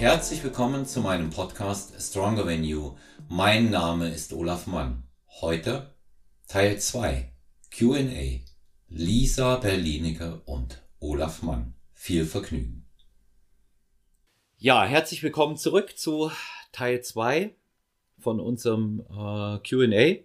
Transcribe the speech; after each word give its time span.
Herzlich 0.00 0.42
willkommen 0.42 0.86
zu 0.86 1.02
meinem 1.02 1.28
Podcast 1.28 1.92
Stronger 2.00 2.46
Than 2.46 2.64
You. 2.64 2.96
Mein 3.28 3.68
Name 3.68 4.08
ist 4.08 4.32
Olaf 4.32 4.66
Mann. 4.66 5.02
Heute 5.42 5.94
Teil 6.48 6.80
2 6.80 7.30
QA. 7.70 8.40
Lisa 8.88 9.56
Berlinecke 9.56 10.40
und 10.46 10.82
Olaf 11.00 11.42
Mann. 11.42 11.74
Viel 11.92 12.24
Vergnügen. 12.24 12.86
Ja, 14.56 14.86
herzlich 14.86 15.22
willkommen 15.22 15.58
zurück 15.58 15.98
zu 15.98 16.32
Teil 16.72 17.02
2 17.02 17.54
von 18.18 18.40
unserem 18.40 19.00
äh, 19.00 19.58
QA. 19.58 20.24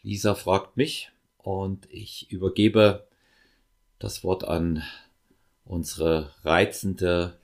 Lisa 0.00 0.34
fragt 0.34 0.78
mich 0.78 1.10
und 1.36 1.86
ich 1.90 2.30
übergebe 2.30 3.06
das 3.98 4.24
Wort 4.24 4.44
an 4.44 4.82
unsere 5.66 6.34
reizende 6.42 7.38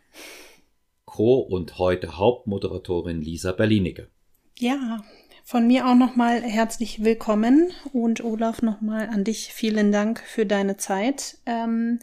Co- 1.11 1.41
und 1.41 1.77
heute 1.79 2.17
Hauptmoderatorin 2.17 3.21
Lisa 3.21 3.51
Berlinecke. 3.51 4.09
Ja, 4.57 5.03
von 5.43 5.67
mir 5.67 5.89
auch 5.89 5.97
nochmal 5.97 6.41
herzlich 6.41 7.03
willkommen 7.03 7.73
und 7.93 8.23
Olaf 8.23 8.63
nochmal 8.63 9.09
an 9.09 9.25
dich 9.25 9.53
vielen 9.53 9.91
Dank 9.91 10.21
für 10.21 10.47
deine 10.47 10.77
Zeit. 10.77 11.39
Ähm, 11.47 11.99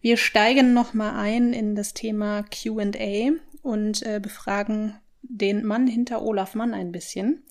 wir 0.00 0.16
steigen 0.16 0.72
nochmal 0.72 1.16
ein 1.16 1.52
in 1.52 1.74
das 1.76 1.92
Thema 1.92 2.44
QA 2.44 3.32
und 3.60 4.02
äh, 4.02 4.20
befragen 4.22 4.98
den 5.28 5.64
Mann 5.64 5.86
hinter 5.86 6.22
Olaf 6.22 6.54
Mann 6.54 6.74
ein 6.74 6.92
bisschen. 6.92 7.42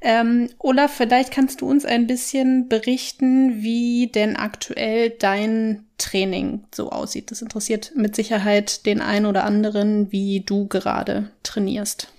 Ähm, 0.00 0.50
Olaf, 0.58 0.94
vielleicht 0.96 1.30
kannst 1.30 1.60
du 1.60 1.68
uns 1.68 1.84
ein 1.84 2.06
bisschen 2.06 2.68
berichten, 2.68 3.62
wie 3.62 4.08
denn 4.08 4.36
aktuell 4.36 5.10
dein 5.10 5.86
Training 5.98 6.64
so 6.74 6.90
aussieht. 6.90 7.30
Das 7.30 7.42
interessiert 7.42 7.92
mit 7.96 8.16
Sicherheit 8.16 8.86
den 8.86 9.00
einen 9.00 9.26
oder 9.26 9.44
anderen, 9.44 10.12
wie 10.12 10.40
du 10.40 10.66
gerade 10.66 11.30
trainierst. 11.42 12.12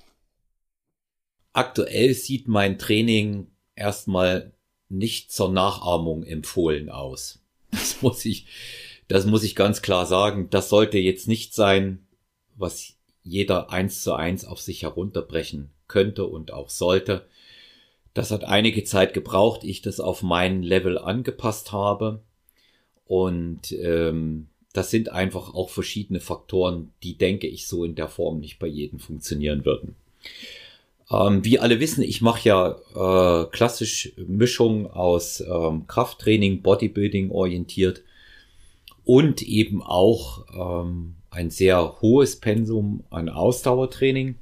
Aktuell 1.53 2.13
sieht 2.13 2.47
mein 2.47 2.77
Training 2.77 3.47
erstmal 3.75 4.53
nicht 4.89 5.31
zur 5.31 5.51
Nachahmung 5.51 6.23
empfohlen 6.23 6.89
aus. 6.89 7.39
Das 7.71 8.01
muss 8.01 8.25
ich, 8.25 8.47
das 9.07 9.25
muss 9.25 9.43
ich 9.43 9.55
ganz 9.55 9.81
klar 9.81 10.05
sagen. 10.05 10.49
Das 10.49 10.69
sollte 10.69 10.97
jetzt 10.97 11.27
nicht 11.27 11.53
sein, 11.53 12.05
was 12.55 12.96
jeder 13.27 13.71
eins 13.71 14.03
zu 14.03 14.13
eins 14.13 14.45
auf 14.45 14.61
sich 14.61 14.83
herunterbrechen 14.83 15.69
könnte 15.87 16.25
und 16.25 16.53
auch 16.53 16.69
sollte. 16.69 17.25
Das 18.13 18.31
hat 18.31 18.43
einige 18.43 18.83
Zeit 18.83 19.13
gebraucht, 19.13 19.63
ich 19.63 19.81
das 19.81 19.99
auf 19.99 20.23
mein 20.23 20.63
Level 20.63 20.97
angepasst 20.97 21.71
habe. 21.71 22.21
Und 23.05 23.71
ähm, 23.73 24.47
das 24.73 24.91
sind 24.91 25.11
einfach 25.11 25.53
auch 25.53 25.69
verschiedene 25.69 26.19
Faktoren, 26.19 26.91
die, 27.03 27.17
denke 27.17 27.47
ich, 27.47 27.67
so 27.67 27.83
in 27.83 27.95
der 27.95 28.09
Form 28.09 28.39
nicht 28.39 28.59
bei 28.59 28.67
jedem 28.67 28.99
funktionieren 28.99 29.65
würden. 29.65 29.95
Ähm, 31.09 31.45
wie 31.45 31.59
alle 31.59 31.79
wissen, 31.79 32.03
ich 32.03 32.21
mache 32.21 32.49
ja 32.49 32.71
äh, 32.95 33.45
klassisch 33.51 34.13
Mischung 34.17 34.91
aus 34.91 35.41
ähm, 35.41 35.87
Krafttraining, 35.87 36.61
Bodybuilding 36.61 37.31
orientiert 37.31 38.03
und 39.05 39.41
eben 39.41 39.81
auch 39.81 40.45
ähm, 40.83 41.15
ein 41.37 41.51
sehr 41.51 42.01
hohes 42.01 42.37
Pensum 42.37 43.03
an 43.11 43.29
Ausdauertraining. 43.29 44.35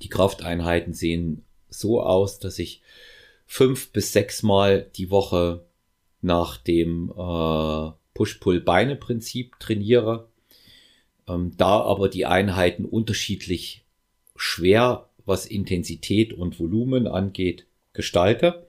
Die 0.00 0.08
Krafteinheiten 0.08 0.94
sehen 0.94 1.44
so 1.68 2.00
aus, 2.00 2.38
dass 2.38 2.58
ich 2.58 2.80
fünf 3.46 3.92
bis 3.92 4.10
sechs 4.12 4.42
Mal 4.42 4.90
die 4.96 5.10
Woche 5.10 5.66
nach 6.22 6.56
dem 6.56 7.10
äh, 7.10 7.90
Push-Pull-Beine-Prinzip 8.14 9.60
trainiere. 9.60 10.28
Ähm, 11.28 11.52
da 11.58 11.82
aber 11.82 12.08
die 12.08 12.24
Einheiten 12.24 12.86
unterschiedlich 12.86 13.84
schwer, 14.34 15.10
was 15.26 15.44
Intensität 15.44 16.32
und 16.32 16.58
Volumen 16.58 17.06
angeht, 17.06 17.66
gestalte. 17.92 18.66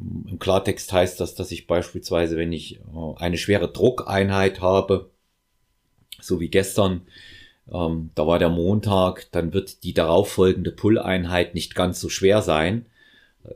Im 0.00 0.40
Klartext 0.40 0.92
heißt 0.92 1.20
das, 1.20 1.36
dass 1.36 1.52
ich 1.52 1.68
beispielsweise, 1.68 2.36
wenn 2.36 2.52
ich 2.52 2.80
äh, 2.80 3.14
eine 3.16 3.38
schwere 3.38 3.70
Druckeinheit 3.70 4.60
habe, 4.60 5.11
so 6.22 6.40
wie 6.40 6.48
gestern, 6.48 7.02
ähm, 7.72 8.10
da 8.14 8.26
war 8.26 8.38
der 8.38 8.48
Montag, 8.48 9.30
dann 9.32 9.52
wird 9.52 9.84
die 9.84 9.94
darauffolgende 9.94 10.72
Pull-Einheit 10.72 11.54
nicht 11.54 11.74
ganz 11.74 12.00
so 12.00 12.08
schwer 12.08 12.42
sein, 12.42 12.86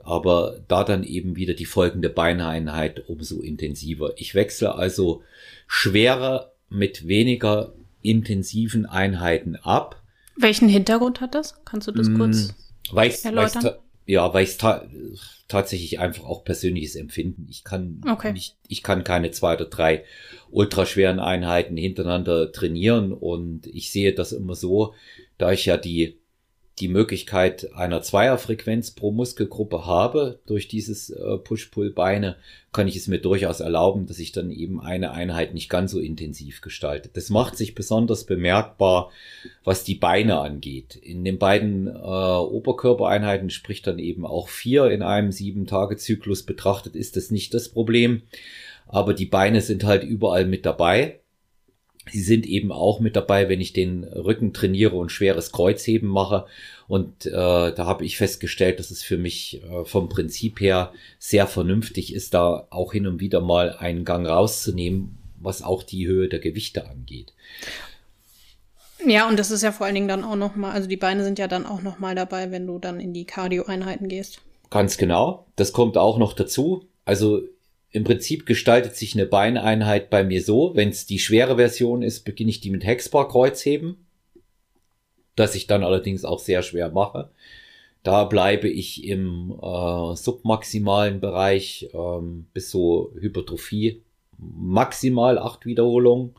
aber 0.03 0.61
da 0.69 0.85
dann 0.85 1.05
eben 1.05 1.37
wieder 1.37 1.55
die 1.55 1.65
folgende 1.65 2.09
Beineinheit 2.09 3.09
umso 3.09 3.41
intensiver. 3.41 4.13
Ich 4.17 4.35
wechsle 4.35 4.75
also 4.75 5.23
schwerer 5.67 6.53
mit 6.69 7.07
weniger 7.07 7.73
intensiven 8.03 8.87
Einheiten 8.87 9.57
ab. 9.57 10.03
Welchen 10.37 10.69
Hintergrund 10.69 11.21
hat 11.21 11.35
das? 11.35 11.55
Kannst 11.65 11.89
du 11.89 11.93
das 11.93 12.09
mm, 12.09 12.17
kurz 12.17 12.55
weiß, 12.91 13.25
erläutern? 13.25 13.65
Weiß, 13.65 13.75
ja, 14.07 14.33
weil 14.33 14.45
ich 14.45 14.57
ta 14.57 14.89
tatsächlich 15.49 16.01
einfach 16.01 16.25
auch 16.25 16.45
persönliches 16.45 16.97
Empfinden. 16.97 17.47
Ich 17.49 17.63
kann 17.63 18.01
okay. 18.11 18.33
nicht, 18.33 18.57
ich 18.67 18.83
kann 18.83 19.05
keine 19.05 19.31
zwei 19.31 19.55
oder 19.55 19.67
drei 19.67 20.05
ultraschweren 20.51 21.21
Einheiten 21.21 21.77
hintereinander 21.77 22.51
trainieren 22.51 23.13
und 23.13 23.67
ich 23.67 23.93
sehe 23.93 24.13
das 24.13 24.33
immer 24.33 24.55
so, 24.55 24.95
da 25.39 25.53
ich 25.53 25.67
ja 25.67 25.77
die 25.77 26.19
die 26.79 26.89
Möglichkeit 26.89 27.73
einer 27.75 28.03
Zweierfrequenz 28.03 28.91
pro 28.91 29.11
Muskelgruppe 29.11 29.87
habe 29.87 30.41
durch 30.47 30.69
dieses 30.69 31.09
äh, 31.09 31.39
Push-Pull-Beine, 31.39 32.37
kann 32.73 32.87
ich 32.87 32.97
es 32.97 33.07
mir 33.07 33.19
durchaus 33.19 33.61
erlauben, 33.61 34.07
dass 34.07 34.19
ich 34.19 34.33
dann 34.33 34.51
eben 34.51 34.83
eine 34.83 35.13
Einheit 35.13 35.55
nicht 35.55 35.71
ganz 35.71 35.93
so 35.93 35.99
intensiv 35.99 36.61
gestalte. 36.61 37.09
Das 37.11 37.31
macht 37.31 37.57
sich 37.57 37.75
besonders 37.75 38.25
bemerkbar, 38.25 39.11
was 39.65 39.85
die 39.85 39.95
Beine 39.95 40.39
angeht. 40.41 40.97
In 40.97 41.25
den 41.25 41.39
beiden 41.39 41.87
äh, 41.87 41.91
Oberkörpereinheiten, 41.91 43.49
sprich 43.49 43.81
dann 43.81 43.99
eben 43.99 44.27
auch 44.27 44.49
vier 44.49 44.91
in 44.91 45.03
einem 45.03 45.33
Sieben-Tage-Zyklus 45.33 46.43
betrachtet, 46.43 46.95
ist 46.95 47.17
das 47.17 47.31
nicht 47.31 47.55
das 47.55 47.71
Problem. 47.71 48.23
Aber 48.87 49.15
die 49.15 49.27
Beine 49.27 49.63
sind 49.63 49.85
halt 49.85 50.05
überall 50.05 50.45
mit 50.45 50.67
dabei. 50.67 51.21
Sie 52.11 52.23
sind 52.23 52.47
eben 52.47 52.73
auch 52.73 53.01
mit 53.01 53.17
dabei, 53.17 53.49
wenn 53.49 53.61
ich 53.61 53.73
den 53.73 54.05
Rücken 54.05 54.53
trainiere 54.53 54.95
und 54.97 55.11
schweres 55.11 55.53
Kreuzheben 55.53 56.09
mache. 56.09 56.47
Und 56.89 57.27
äh, 57.27 57.31
da 57.31 57.75
habe 57.79 58.05
ich 58.05 58.17
festgestellt, 58.17 58.79
dass 58.79 58.91
es 58.91 59.03
für 59.03 59.19
mich 59.19 59.63
äh, 59.65 59.85
vom 59.85 60.09
Prinzip 60.09 60.61
her 60.61 60.93
sehr 61.19 61.47
vernünftig 61.47 62.15
ist, 62.15 62.35
da 62.35 62.67
auch 62.71 62.93
hin 62.93 63.07
und 63.07 63.21
wieder 63.21 63.41
mal 63.41 63.73
einen 63.73 64.05
Gang 64.05 64.27
rauszunehmen, 64.27 65.19
was 65.41 65.63
auch 65.63 65.83
die 65.83 66.07
Höhe 66.07 66.29
der 66.29 66.39
Gewichte 66.39 66.89
angeht. 66.89 67.33
Ja, 69.05 69.29
und 69.29 69.39
das 69.39 69.51
ist 69.51 69.63
ja 69.63 69.73
vor 69.73 69.87
allen 69.87 69.95
Dingen 69.95 70.09
dann 70.09 70.25
auch 70.25 70.37
noch 70.37 70.57
mal, 70.57 70.73
also 70.73 70.89
die 70.89 70.97
Beine 70.97 71.25
sind 71.25 71.39
ja 71.39 71.49
dann 71.49 71.67
auch 71.67 71.83
noch 71.83 71.99
mal 71.99 72.15
dabei, 72.15 72.51
wenn 72.51 72.67
du 72.67 72.79
dann 72.79 73.01
in 73.01 73.13
die 73.13 73.25
Cardio-Einheiten 73.25 74.09
gehst. 74.09 74.41
Ganz 74.71 74.97
genau. 74.97 75.47
Das 75.57 75.73
kommt 75.73 75.99
auch 75.99 76.19
noch 76.19 76.33
dazu. 76.33 76.85
Also 77.05 77.43
im 77.97 78.05
Prinzip 78.05 78.45
gestaltet 78.45 78.95
sich 78.95 79.15
eine 79.15 79.25
Beineinheit 79.25 80.11
bei 80.11 80.23
mir 80.23 80.43
so, 80.43 80.77
wenn 80.77 80.91
es 80.91 81.07
die 81.07 81.19
schwere 81.19 81.57
Version 81.57 82.03
ist, 82.03 82.27
beginne 82.27 82.51
ich 82.51 82.61
die 82.61 82.69
mit 82.69 82.85
Hexbar 82.85 83.27
Kreuzheben, 83.27 84.07
das 85.35 85.55
ich 85.55 85.67
dann 85.67 85.83
allerdings 85.83 86.27
auch 86.27 86.39
sehr 86.39 86.63
schwer 86.63 86.91
mache. 86.91 87.31
Da 88.03 88.25
bleibe 88.25 88.69
ich 88.69 89.03
im 89.05 89.59
äh, 89.63 90.15
submaximalen 90.15 91.21
Bereich 91.21 91.89
ähm, 91.95 92.45
bis 92.53 92.71
so 92.71 93.15
Hypertrophie 93.19 94.03
maximal 94.37 95.39
acht 95.39 95.65
Wiederholungen 95.65 96.35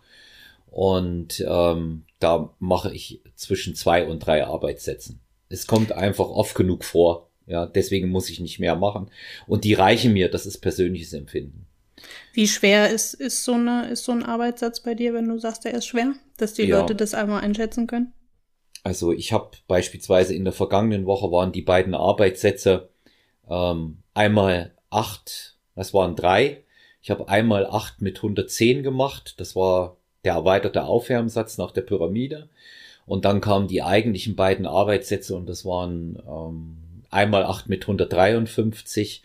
und 0.70 1.44
ähm, 1.50 2.04
da 2.20 2.54
mache 2.60 2.94
ich 2.94 3.22
zwischen 3.34 3.74
zwei 3.74 4.06
und 4.06 4.20
drei 4.20 4.46
Arbeitssätzen. 4.46 5.22
Es 5.50 5.66
kommt 5.66 5.92
einfach 5.92 6.30
oft 6.30 6.54
genug 6.54 6.84
vor, 6.84 7.27
ja, 7.48 7.66
deswegen 7.66 8.10
muss 8.10 8.30
ich 8.30 8.40
nicht 8.40 8.60
mehr 8.60 8.76
machen. 8.76 9.10
Und 9.48 9.64
die 9.64 9.74
reichen 9.74 10.14
mir, 10.14 10.30
das 10.30 10.46
ist 10.46 10.60
persönliches 10.60 11.14
Empfinden. 11.14 11.66
Wie 12.34 12.48
schwer 12.48 12.90
ist, 12.92 13.14
ist, 13.16 13.44
so 13.44 13.54
eine, 13.54 13.90
ist 13.90 14.04
so 14.04 14.12
ein 14.12 14.24
Arbeitssatz 14.24 14.82
bei 14.82 14.94
dir, 14.94 15.14
wenn 15.14 15.28
du 15.28 15.40
sagst, 15.40 15.66
der 15.66 15.74
ist 15.74 15.88
schwer? 15.88 16.14
Dass 16.38 16.54
die 16.54 16.64
ja. 16.64 16.80
Leute 16.80 16.94
das 16.94 17.14
einmal 17.14 17.42
einschätzen 17.42 17.88
können? 17.88 18.14
Also 18.84 19.12
ich 19.12 19.34
habe 19.34 19.52
beispielsweise 19.68 20.36
in 20.36 20.44
der 20.44 20.54
vergangenen 20.54 21.06
Woche 21.06 21.32
waren 21.32 21.52
die 21.52 21.64
beiden 21.64 21.96
Arbeitssätze 21.96 22.90
ähm, 23.50 23.98
einmal 24.14 24.74
acht, 24.90 25.58
das 25.76 25.94
waren 25.94 26.16
drei. 26.16 26.64
Ich 27.02 27.10
habe 27.10 27.28
einmal 27.30 27.66
acht 27.66 28.02
mit 28.02 28.18
110 28.18 28.84
gemacht. 28.84 29.36
Das 29.38 29.56
war 29.56 29.98
der 30.24 30.34
erweiterte 30.34 30.84
Aufwärmsatz 30.84 31.58
nach 31.58 31.72
der 31.72 31.82
Pyramide. 31.82 32.50
Und 33.06 33.24
dann 33.24 33.40
kamen 33.40 33.68
die 33.68 33.84
eigentlichen 33.84 34.36
beiden 34.36 34.66
Arbeitssätze 34.66 35.36
und 35.36 35.48
das 35.48 35.64
waren 35.64 36.22
ähm, 36.28 36.78
einmal 37.10 37.44
8 37.44 37.70
mit 37.70 37.84
153 37.84 39.24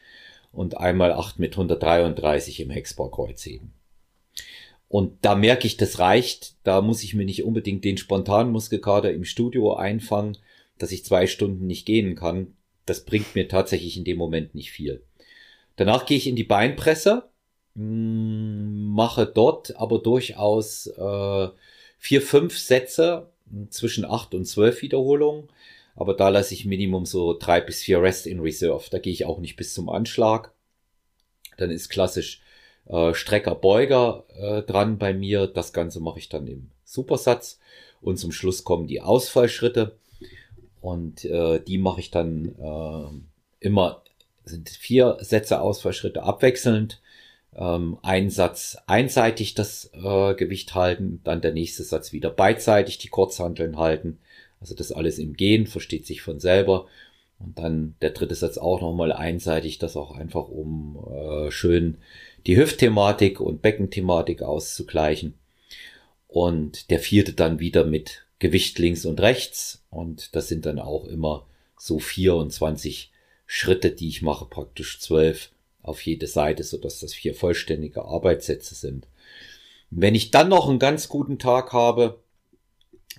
und 0.52 0.76
einmal 0.78 1.12
8 1.12 1.38
mit 1.38 1.54
133 1.54 2.60
im 2.60 2.70
Hexbar-Kreuzheben. 2.70 3.72
Und 4.88 5.24
da 5.24 5.34
merke 5.34 5.66
ich, 5.66 5.78
das 5.78 5.98
reicht. 5.98 6.54
Da 6.64 6.82
muss 6.82 7.02
ich 7.02 7.14
mir 7.14 7.24
nicht 7.24 7.44
unbedingt 7.44 7.82
den 7.82 7.96
spontanen 7.96 8.52
Muskelkater 8.52 9.10
im 9.10 9.24
Studio 9.24 9.72
einfangen, 9.74 10.36
dass 10.76 10.92
ich 10.92 11.04
zwei 11.04 11.26
Stunden 11.26 11.66
nicht 11.66 11.86
gehen 11.86 12.14
kann. 12.14 12.54
Das 12.84 13.04
bringt 13.04 13.34
mir 13.34 13.48
tatsächlich 13.48 13.96
in 13.96 14.04
dem 14.04 14.18
Moment 14.18 14.54
nicht 14.54 14.70
viel. 14.70 15.02
Danach 15.76 16.04
gehe 16.04 16.18
ich 16.18 16.26
in 16.26 16.36
die 16.36 16.44
Beinpresse, 16.44 17.30
mm, 17.74 18.92
mache 18.92 19.24
dort 19.24 19.74
aber 19.76 19.98
durchaus 19.98 20.88
äh, 20.88 21.48
vier, 21.98 22.20
fünf 22.20 22.58
Sätze 22.58 23.30
zwischen 23.70 24.04
acht 24.04 24.34
und 24.34 24.44
zwölf 24.44 24.82
Wiederholungen. 24.82 25.48
Aber 25.94 26.14
da 26.14 26.28
lasse 26.28 26.54
ich 26.54 26.64
Minimum 26.64 27.06
so 27.06 27.36
drei 27.38 27.60
bis 27.60 27.82
vier 27.82 28.02
Rest 28.02 28.26
in 28.26 28.40
Reserve. 28.40 28.84
Da 28.90 28.98
gehe 28.98 29.12
ich 29.12 29.26
auch 29.26 29.38
nicht 29.38 29.56
bis 29.56 29.74
zum 29.74 29.88
Anschlag. 29.88 30.52
Dann 31.58 31.70
ist 31.70 31.90
klassisch 31.90 32.40
äh, 32.86 33.14
Strecker 33.14 33.54
Beuger 33.54 34.24
äh, 34.36 34.62
dran 34.62 34.98
bei 34.98 35.12
mir. 35.12 35.46
Das 35.46 35.72
Ganze 35.72 36.00
mache 36.00 36.18
ich 36.18 36.28
dann 36.28 36.46
im 36.46 36.70
Supersatz. 36.84 37.58
Und 38.00 38.18
zum 38.18 38.32
Schluss 38.32 38.64
kommen 38.64 38.86
die 38.86 39.00
Ausfallschritte. 39.00 39.96
Und 40.80 41.24
äh, 41.24 41.60
die 41.60 41.78
mache 41.78 42.00
ich 42.00 42.10
dann 42.10 42.54
äh, 42.58 43.64
immer, 43.64 44.02
sind 44.44 44.68
vier 44.68 45.18
Sätze 45.20 45.60
Ausfallschritte 45.60 46.22
abwechselnd. 46.22 47.00
Ähm, 47.54 47.98
ein 48.02 48.30
Satz 48.30 48.78
einseitig 48.86 49.54
das 49.54 49.90
äh, 49.94 50.34
Gewicht 50.34 50.74
halten, 50.74 51.20
dann 51.22 51.40
der 51.40 51.52
nächste 51.52 51.84
Satz 51.84 52.12
wieder 52.12 52.30
beidseitig 52.30 52.98
die 52.98 53.08
Kurzhanteln 53.08 53.76
halten. 53.76 54.18
Also 54.62 54.76
das 54.76 54.92
alles 54.92 55.18
im 55.18 55.34
Gehen, 55.34 55.66
versteht 55.66 56.06
sich 56.06 56.22
von 56.22 56.38
selber. 56.38 56.86
Und 57.40 57.58
dann 57.58 57.96
der 58.00 58.10
dritte 58.10 58.36
Satz 58.36 58.56
auch 58.56 58.80
nochmal 58.80 59.12
einseitig, 59.12 59.78
das 59.78 59.96
auch 59.96 60.12
einfach 60.12 60.48
um 60.48 61.04
äh, 61.10 61.50
schön 61.50 61.98
die 62.46 62.56
Hüftthematik 62.56 63.40
und 63.40 63.60
Beckenthematik 63.60 64.42
auszugleichen. 64.42 65.34
Und 66.28 66.90
der 66.90 67.00
vierte 67.00 67.32
dann 67.32 67.58
wieder 67.58 67.84
mit 67.84 68.24
Gewicht 68.38 68.78
links 68.78 69.04
und 69.04 69.20
rechts. 69.20 69.84
Und 69.90 70.36
das 70.36 70.46
sind 70.46 70.64
dann 70.64 70.78
auch 70.78 71.04
immer 71.06 71.44
so 71.76 71.98
24 71.98 73.10
Schritte, 73.46 73.90
die 73.90 74.08
ich 74.08 74.22
mache, 74.22 74.44
praktisch 74.44 75.00
zwölf 75.00 75.50
auf 75.82 76.00
jede 76.06 76.28
Seite, 76.28 76.62
so 76.62 76.78
dass 76.78 77.00
das 77.00 77.12
vier 77.12 77.34
vollständige 77.34 78.04
Arbeitssätze 78.04 78.76
sind. 78.76 79.08
Wenn 79.90 80.14
ich 80.14 80.30
dann 80.30 80.48
noch 80.48 80.68
einen 80.68 80.78
ganz 80.78 81.08
guten 81.08 81.40
Tag 81.40 81.72
habe, 81.72 82.20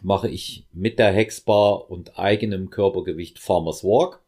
mache 0.04 0.30
ich 0.30 0.68
mit 0.74 1.00
der 1.00 1.12
Hexbar 1.12 1.90
und 1.90 2.20
eigenem 2.20 2.70
Körpergewicht 2.70 3.40
Farmers 3.40 3.84
Walk. 3.84 4.22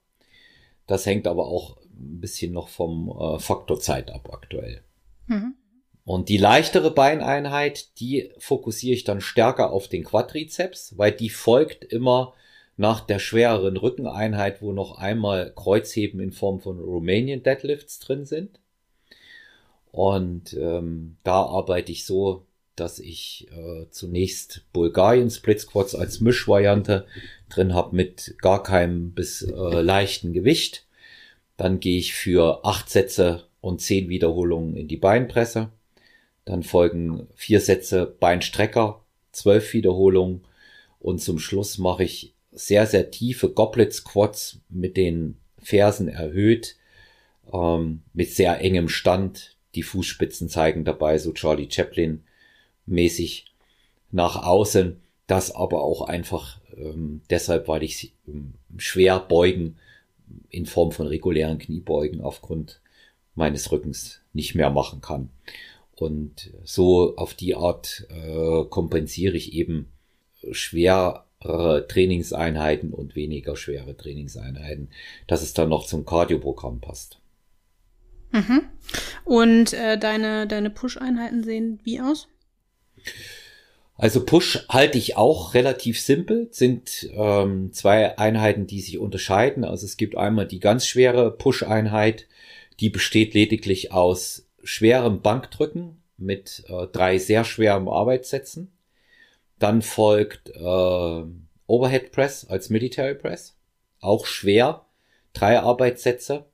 Das 0.87 1.05
hängt 1.05 1.27
aber 1.27 1.47
auch 1.47 1.77
ein 1.77 2.19
bisschen 2.21 2.53
noch 2.53 2.69
vom 2.69 3.09
äh, 3.09 3.39
Faktor 3.39 3.79
Zeit 3.79 4.11
ab 4.11 4.29
aktuell. 4.31 4.83
Mhm. 5.27 5.55
Und 6.05 6.29
die 6.29 6.37
leichtere 6.37 6.91
Beineinheit, 6.91 7.99
die 7.99 8.31
fokussiere 8.37 8.93
ich 8.93 9.03
dann 9.03 9.21
stärker 9.21 9.71
auf 9.71 9.87
den 9.87 10.03
Quadrizeps, 10.03 10.97
weil 10.97 11.11
die 11.11 11.29
folgt 11.29 11.83
immer 11.83 12.33
nach 12.77 13.01
der 13.01 13.19
schwereren 13.19 13.77
Rückeneinheit, 13.77 14.61
wo 14.61 14.71
noch 14.71 14.97
einmal 14.97 15.51
Kreuzheben 15.55 16.19
in 16.19 16.31
Form 16.31 16.59
von 16.59 16.79
Romanian 16.79 17.41
Deadlifts 17.41 17.99
drin 17.99 18.25
sind. 18.25 18.59
Und 19.91 20.53
ähm, 20.53 21.17
da 21.23 21.41
arbeite 21.41 21.91
ich 21.91 22.05
so, 22.05 22.45
dass 22.75 22.99
ich 22.99 23.47
äh, 23.51 23.89
zunächst 23.89 24.65
Bulgarien 24.73 25.29
Split 25.29 25.61
Squats 25.61 25.95
als 25.95 26.21
Mischvariante 26.21 27.05
drin 27.49 27.73
habe 27.73 27.95
mit 27.95 28.35
gar 28.41 28.63
keinem 28.63 29.11
bis 29.11 29.41
äh, 29.41 29.81
leichten 29.81 30.33
Gewicht. 30.33 30.85
Dann 31.57 31.79
gehe 31.79 31.97
ich 31.97 32.13
für 32.13 32.65
acht 32.65 32.89
Sätze 32.89 33.47
und 33.61 33.81
zehn 33.81 34.09
Wiederholungen 34.09 34.75
in 34.75 34.87
die 34.87 34.97
Beinpresse. 34.97 35.71
Dann 36.43 36.63
folgen 36.63 37.27
vier 37.33 37.61
Sätze 37.61 38.05
Beinstrecker, 38.19 39.03
zwölf 39.31 39.73
Wiederholungen 39.73 40.41
und 40.99 41.21
zum 41.21 41.39
Schluss 41.39 41.77
mache 41.77 42.03
ich 42.03 42.33
sehr, 42.51 42.85
sehr 42.87 43.11
tiefe 43.11 43.49
Goblet 43.49 43.93
Squats 43.93 44.59
mit 44.69 44.97
den 44.97 45.37
Fersen 45.59 46.07
erhöht, 46.07 46.77
ähm, 47.51 48.03
mit 48.13 48.31
sehr 48.31 48.59
engem 48.61 48.89
Stand. 48.89 49.57
Die 49.75 49.83
Fußspitzen 49.83 50.47
zeigen 50.49 50.85
dabei 50.85 51.17
so 51.17 51.33
Charlie 51.33 51.69
Chaplin 51.69 52.23
mäßig 52.85 53.45
nach 54.11 54.43
außen. 54.43 55.01
Das 55.27 55.53
aber 55.55 55.81
auch 55.81 56.03
einfach 56.03 56.59
ähm, 56.77 57.21
deshalb, 57.29 57.67
weil 57.67 57.83
ich 57.83 58.13
ähm, 58.27 58.53
schwer 58.77 59.19
beugen 59.19 59.77
in 60.49 60.65
Form 60.65 60.91
von 60.91 61.07
regulären 61.07 61.57
Kniebeugen 61.57 62.21
aufgrund 62.21 62.81
meines 63.33 63.71
Rückens 63.71 64.21
nicht 64.33 64.55
mehr 64.55 64.69
machen 64.69 65.01
kann. 65.01 65.29
Und 65.95 66.51
so 66.63 67.15
auf 67.15 67.33
die 67.33 67.55
Art 67.55 68.05
äh, 68.09 68.65
kompensiere 68.65 69.37
ich 69.37 69.53
eben 69.53 69.87
schwer 70.51 71.25
Trainingseinheiten 71.45 72.91
und 72.91 73.15
weniger 73.15 73.55
schwere 73.55 73.95
Trainingseinheiten, 73.95 74.89
dass 75.27 75.43
es 75.43 75.53
dann 75.53 75.69
noch 75.69 75.85
zum 75.85 76.05
Cardioprogramm 76.05 76.81
passt. 76.81 77.19
Mhm. 78.31 78.63
Und 79.23 79.73
äh, 79.73 79.97
deine, 79.97 80.47
deine 80.47 80.69
Push-Einheiten 80.69 81.43
sehen 81.43 81.79
wie 81.83 82.01
aus? 82.01 82.27
Also 83.97 84.25
Push 84.25 84.65
halte 84.67 84.97
ich 84.97 85.15
auch 85.15 85.53
relativ 85.53 86.01
simpel, 86.01 86.49
sind 86.51 87.09
ähm, 87.13 87.71
zwei 87.71 88.17
Einheiten, 88.17 88.67
die 88.67 88.81
sich 88.81 88.97
unterscheiden. 88.97 89.63
Also 89.63 89.85
es 89.85 89.95
gibt 89.95 90.17
einmal 90.17 90.47
die 90.47 90.59
ganz 90.59 90.85
schwere 90.85 91.31
Push-Einheit, 91.31 92.27
die 92.81 92.89
besteht 92.89 93.33
lediglich 93.33 93.93
aus 93.93 94.49
schwerem 94.63 95.21
Bankdrücken 95.21 96.01
mit 96.17 96.65
äh, 96.67 96.87
drei 96.87 97.17
sehr 97.19 97.45
schweren 97.45 97.87
Arbeitssätzen. 97.87 98.73
Dann 99.59 99.81
folgt 99.81 100.49
äh, 100.49 101.23
Overhead 101.67 102.11
Press 102.11 102.45
als 102.45 102.69
Military 102.69 103.15
Press. 103.15 103.57
Auch 104.01 104.25
schwer. 104.25 104.85
Drei 105.33 105.59
Arbeitssätze. 105.59 106.45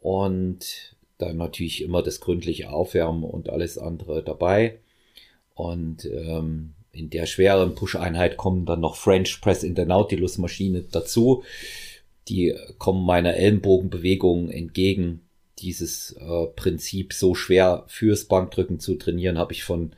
Und 0.00 0.96
dann 1.18 1.36
natürlich 1.36 1.82
immer 1.82 2.02
das 2.02 2.20
gründliche 2.20 2.70
Aufwärmen 2.70 3.22
und 3.22 3.50
alles 3.50 3.78
andere 3.78 4.24
dabei. 4.24 4.80
Und 5.60 6.06
ähm, 6.06 6.72
in 6.90 7.10
der 7.10 7.26
schweren 7.26 7.74
Push-Einheit 7.74 8.38
kommen 8.38 8.64
dann 8.64 8.80
noch 8.80 8.96
French 8.96 9.42
Press 9.42 9.62
in 9.62 9.74
der 9.74 9.84
Nautilus-Maschine 9.84 10.84
dazu. 10.90 11.44
Die 12.28 12.56
kommen 12.78 13.04
meiner 13.04 13.34
Ellenbogenbewegung 13.34 14.48
entgegen. 14.48 15.20
Dieses 15.58 16.12
äh, 16.12 16.46
Prinzip 16.56 17.12
so 17.12 17.34
schwer 17.34 17.84
fürs 17.88 18.24
Bankdrücken 18.24 18.80
zu 18.80 18.94
trainieren, 18.94 19.36
habe 19.36 19.52
ich 19.52 19.62
von 19.62 19.92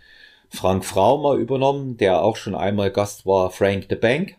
Frank 0.49 0.85
Fraumer 0.85 1.35
übernommen, 1.35 1.97
der 1.97 2.25
auch 2.25 2.35
schon 2.35 2.57
einmal 2.57 2.91
Gast 2.91 3.25
war, 3.25 3.53
Frank 3.53 3.87
the 3.89 3.95
Bank. 3.95 4.35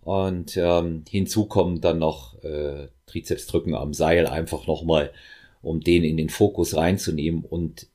Und 0.00 0.56
ähm, 0.56 1.04
hinzu 1.10 1.44
kommen 1.44 1.82
dann 1.82 1.98
noch 1.98 2.42
äh, 2.42 2.88
Trizepsdrücken 3.04 3.74
am 3.74 3.92
Seil, 3.92 4.26
einfach 4.26 4.66
nochmal, 4.66 5.12
um 5.60 5.82
den 5.82 6.04
in 6.04 6.16
den 6.16 6.30
Fokus 6.30 6.74
reinzunehmen. 6.74 7.44
Und 7.44 7.91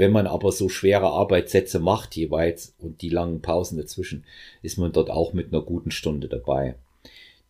wenn 0.00 0.10
man 0.10 0.26
aber 0.26 0.50
so 0.50 0.68
schwere 0.68 1.06
Arbeitssätze 1.06 1.78
macht 1.78 2.16
jeweils 2.16 2.74
und 2.78 3.02
die 3.02 3.08
langen 3.10 3.40
Pausen 3.40 3.78
dazwischen, 3.78 4.24
ist 4.62 4.78
man 4.78 4.90
dort 4.90 5.10
auch 5.10 5.32
mit 5.32 5.52
einer 5.52 5.62
guten 5.62 5.92
Stunde 5.92 6.26
dabei. 6.26 6.74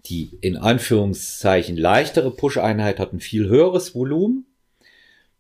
Die 0.07 0.37
in 0.43 0.59
Anführungszeichen 0.59 1.79
leichtere 1.79 2.31
Push-Einheit 2.31 2.99
hat 2.99 3.15
ein 3.15 3.21
viel 3.21 3.49
höheres 3.49 3.95
Volumen, 3.95 4.47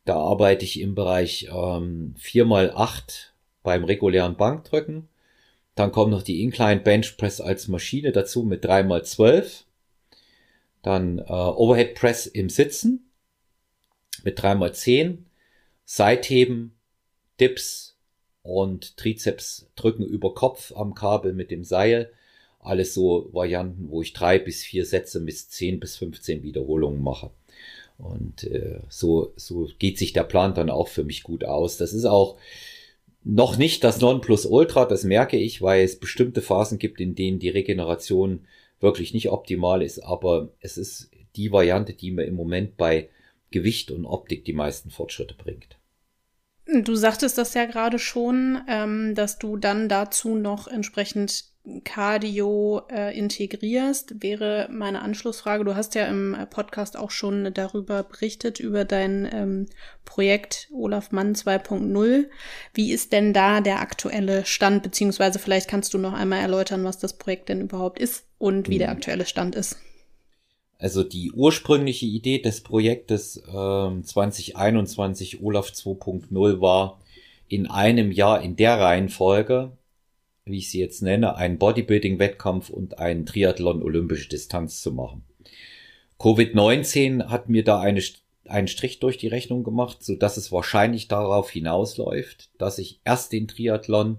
da 0.04 0.16
arbeite 0.16 0.64
ich 0.64 0.80
im 0.80 0.94
Bereich 0.94 1.48
ähm, 1.52 2.14
4x8 2.18 3.28
beim 3.62 3.84
regulären 3.84 4.36
Bankdrücken. 4.36 5.08
Dann 5.74 5.92
kommt 5.92 6.10
noch 6.10 6.22
die 6.22 6.42
Incline 6.42 6.80
Bench 6.80 7.16
Press 7.16 7.40
als 7.40 7.68
Maschine 7.68 8.12
dazu 8.12 8.42
mit 8.42 8.64
3x12. 8.64 9.64
Dann 10.82 11.18
äh, 11.18 11.22
Overhead 11.32 11.94
Press 11.94 12.26
im 12.26 12.48
Sitzen 12.48 13.10
mit 14.24 14.40
3x10. 14.40 15.18
Seitheben, 15.84 16.76
Dips 17.40 17.96
und 18.42 18.96
Trizeps 18.96 19.70
drücken 19.76 20.04
über 20.04 20.34
Kopf 20.34 20.72
am 20.76 20.94
Kabel 20.94 21.32
mit 21.32 21.50
dem 21.50 21.64
Seil. 21.64 22.12
Alles 22.58 22.94
so 22.94 23.30
Varianten, 23.32 23.90
wo 23.90 24.02
ich 24.02 24.12
drei 24.12 24.38
bis 24.38 24.62
vier 24.62 24.84
Sätze 24.84 25.20
bis 25.20 25.48
10 25.48 25.80
bis 25.80 25.96
15 25.96 26.42
Wiederholungen 26.42 27.02
mache. 27.02 27.30
Und 27.96 28.44
äh, 28.44 28.80
so, 28.88 29.32
so 29.36 29.68
geht 29.78 29.98
sich 29.98 30.12
der 30.12 30.24
Plan 30.24 30.54
dann 30.54 30.70
auch 30.70 30.88
für 30.88 31.04
mich 31.04 31.22
gut 31.22 31.44
aus. 31.44 31.76
Das 31.76 31.92
ist 31.92 32.04
auch 32.04 32.38
noch 33.24 33.56
nicht 33.58 33.84
das 33.84 34.00
Nonplusultra, 34.00 34.86
das 34.86 35.04
merke 35.04 35.36
ich, 35.36 35.60
weil 35.60 35.84
es 35.84 36.00
bestimmte 36.00 36.40
Phasen 36.40 36.78
gibt, 36.78 37.00
in 37.00 37.14
denen 37.14 37.38
die 37.38 37.50
Regeneration 37.50 38.46
wirklich 38.80 39.12
nicht 39.12 39.30
optimal 39.30 39.82
ist, 39.82 39.98
aber 39.98 40.48
es 40.60 40.78
ist 40.78 41.10
die 41.36 41.52
Variante, 41.52 41.92
die 41.92 42.10
mir 42.10 42.24
im 42.24 42.34
Moment 42.34 42.78
bei 42.78 43.10
Gewicht 43.50 43.90
und 43.90 44.06
Optik 44.06 44.46
die 44.46 44.54
meisten 44.54 44.90
Fortschritte 44.90 45.34
bringt. 45.34 45.79
Du 46.72 46.94
sagtest 46.94 47.36
das 47.36 47.54
ja 47.54 47.64
gerade 47.64 47.98
schon, 47.98 48.60
ähm, 48.68 49.14
dass 49.14 49.38
du 49.38 49.56
dann 49.56 49.88
dazu 49.88 50.36
noch 50.36 50.68
entsprechend 50.68 51.50
Cardio 51.84 52.82
äh, 52.90 53.16
integrierst, 53.16 54.22
wäre 54.22 54.68
meine 54.70 55.02
Anschlussfrage. 55.02 55.64
Du 55.64 55.74
hast 55.74 55.94
ja 55.94 56.06
im 56.06 56.34
äh, 56.34 56.46
Podcast 56.46 56.96
auch 56.96 57.10
schon 57.10 57.52
darüber 57.52 58.02
berichtet, 58.02 58.60
über 58.60 58.84
dein 58.84 59.28
ähm, 59.32 59.66
Projekt 60.04 60.68
Olaf 60.72 61.12
Mann 61.12 61.34
2.0. 61.34 62.28
Wie 62.72 62.92
ist 62.92 63.12
denn 63.12 63.32
da 63.32 63.60
der 63.60 63.80
aktuelle 63.80 64.46
Stand, 64.46 64.82
beziehungsweise 64.82 65.38
vielleicht 65.38 65.68
kannst 65.68 65.92
du 65.92 65.98
noch 65.98 66.14
einmal 66.14 66.40
erläutern, 66.40 66.84
was 66.84 66.98
das 66.98 67.18
Projekt 67.18 67.48
denn 67.48 67.60
überhaupt 67.60 67.98
ist 67.98 68.26
und 68.38 68.68
wie 68.68 68.76
mhm. 68.76 68.80
der 68.80 68.90
aktuelle 68.90 69.26
Stand 69.26 69.54
ist? 69.54 69.76
Also 70.80 71.04
die 71.04 71.30
ursprüngliche 71.30 72.06
Idee 72.06 72.38
des 72.38 72.62
Projektes 72.62 73.42
ähm, 73.46 74.02
2021 74.02 75.42
Olaf 75.42 75.68
2.0 75.68 76.60
war, 76.60 77.00
in 77.46 77.68
einem 77.68 78.10
Jahr 78.12 78.42
in 78.42 78.56
der 78.56 78.80
Reihenfolge 78.80 79.72
wie 80.50 80.58
ich 80.58 80.70
sie 80.70 80.80
jetzt 80.80 81.02
nenne, 81.02 81.36
einen 81.36 81.58
Bodybuilding-Wettkampf 81.58 82.70
und 82.70 82.98
einen 82.98 83.26
Triathlon 83.26 83.82
olympische 83.82 84.28
Distanz 84.28 84.80
zu 84.80 84.92
machen. 84.92 85.24
Covid-19 86.18 87.28
hat 87.28 87.48
mir 87.48 87.64
da 87.64 87.80
eine, 87.80 88.02
einen 88.46 88.68
Strich 88.68 89.00
durch 89.00 89.16
die 89.16 89.28
Rechnung 89.28 89.64
gemacht, 89.64 90.02
so 90.02 90.14
dass 90.14 90.36
es 90.36 90.52
wahrscheinlich 90.52 91.08
darauf 91.08 91.50
hinausläuft, 91.50 92.50
dass 92.58 92.78
ich 92.78 93.00
erst 93.04 93.32
den 93.32 93.48
Triathlon 93.48 94.18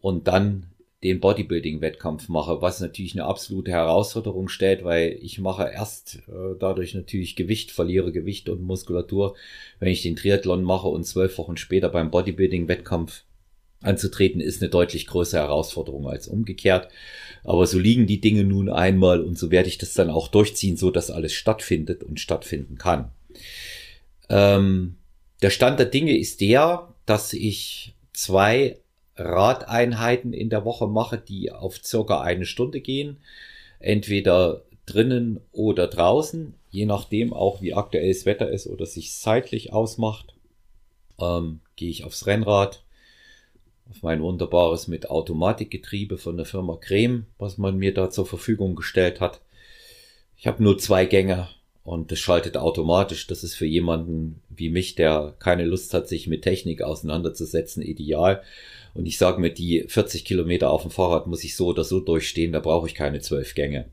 und 0.00 0.28
dann 0.28 0.66
den 1.06 1.20
Bodybuilding-Wettkampf 1.20 2.28
mache, 2.28 2.60
was 2.62 2.80
natürlich 2.80 3.14
eine 3.14 3.24
absolute 3.24 3.70
Herausforderung 3.70 4.48
stellt, 4.48 4.84
weil 4.84 5.18
ich 5.20 5.38
mache 5.38 5.70
erst 5.72 6.22
äh, 6.28 6.56
dadurch 6.58 6.94
natürlich 6.94 7.36
Gewicht, 7.36 7.70
verliere 7.70 8.12
Gewicht 8.12 8.48
und 8.48 8.62
Muskulatur, 8.62 9.36
wenn 9.78 9.88
ich 9.88 10.02
den 10.02 10.16
Triathlon 10.16 10.62
mache 10.62 10.88
und 10.88 11.04
zwölf 11.04 11.38
Wochen 11.38 11.56
später 11.56 11.88
beim 11.88 12.10
Bodybuilding-Wettkampf 12.10 13.22
anzutreten, 13.80 14.40
ist 14.40 14.62
eine 14.62 14.70
deutlich 14.70 15.06
größere 15.06 15.40
Herausforderung 15.42 16.08
als 16.08 16.28
umgekehrt. 16.28 16.88
Aber 17.44 17.66
so 17.66 17.78
liegen 17.78 18.06
die 18.06 18.20
Dinge 18.20 18.44
nun 18.44 18.68
einmal 18.68 19.22
und 19.22 19.38
so 19.38 19.50
werde 19.50 19.68
ich 19.68 19.78
das 19.78 19.94
dann 19.94 20.10
auch 20.10 20.28
durchziehen, 20.28 20.76
so 20.76 20.90
dass 20.90 21.10
alles 21.10 21.32
stattfindet 21.32 22.02
und 22.02 22.20
stattfinden 22.20 22.78
kann. 22.78 23.10
Ähm, 24.28 24.96
der 25.42 25.50
Stand 25.50 25.78
der 25.78 25.86
Dinge 25.86 26.18
ist 26.18 26.40
der, 26.40 26.92
dass 27.04 27.32
ich 27.32 27.94
zwei 28.12 28.78
Radeinheiten 29.16 30.32
in 30.32 30.50
der 30.50 30.64
Woche 30.64 30.86
mache, 30.86 31.18
die 31.18 31.50
auf 31.50 31.78
circa 31.82 32.20
eine 32.20 32.46
Stunde 32.46 32.80
gehen. 32.80 33.18
Entweder 33.78 34.62
drinnen 34.84 35.40
oder 35.52 35.88
draußen, 35.88 36.54
je 36.70 36.86
nachdem 36.86 37.32
auch 37.32 37.60
wie 37.60 37.74
aktuell 37.74 38.12
das 38.12 38.26
Wetter 38.26 38.50
ist 38.50 38.66
oder 38.66 38.86
sich 38.86 39.12
zeitlich 39.14 39.72
ausmacht. 39.72 40.34
Ähm, 41.20 41.60
gehe 41.76 41.90
ich 41.90 42.04
aufs 42.04 42.26
Rennrad, 42.26 42.84
auf 43.90 44.02
mein 44.02 44.22
wunderbares 44.22 44.88
mit 44.88 45.10
Automatikgetriebe 45.10 46.18
von 46.18 46.36
der 46.36 46.46
Firma 46.46 46.76
Creme, 46.76 47.26
was 47.38 47.58
man 47.58 47.76
mir 47.76 47.94
da 47.94 48.10
zur 48.10 48.26
Verfügung 48.26 48.76
gestellt 48.76 49.20
hat. 49.20 49.40
Ich 50.36 50.46
habe 50.46 50.62
nur 50.62 50.78
zwei 50.78 51.06
Gänge 51.06 51.48
und 51.86 52.10
das 52.10 52.18
schaltet 52.18 52.56
automatisch. 52.56 53.28
Das 53.28 53.44
ist 53.44 53.54
für 53.54 53.64
jemanden 53.64 54.42
wie 54.50 54.70
mich, 54.70 54.96
der 54.96 55.34
keine 55.38 55.64
Lust 55.64 55.94
hat, 55.94 56.08
sich 56.08 56.26
mit 56.26 56.42
Technik 56.42 56.82
auseinanderzusetzen, 56.82 57.80
ideal. 57.80 58.42
Und 58.92 59.06
ich 59.06 59.18
sage 59.18 59.40
mir, 59.40 59.50
die 59.50 59.84
40 59.86 60.24
Kilometer 60.24 60.70
auf 60.70 60.82
dem 60.82 60.90
Fahrrad 60.90 61.28
muss 61.28 61.44
ich 61.44 61.54
so 61.54 61.66
oder 61.68 61.84
so 61.84 62.00
durchstehen, 62.00 62.50
da 62.50 62.58
brauche 62.58 62.88
ich 62.88 62.96
keine 62.96 63.20
zwölf 63.20 63.54
Gänge. 63.54 63.86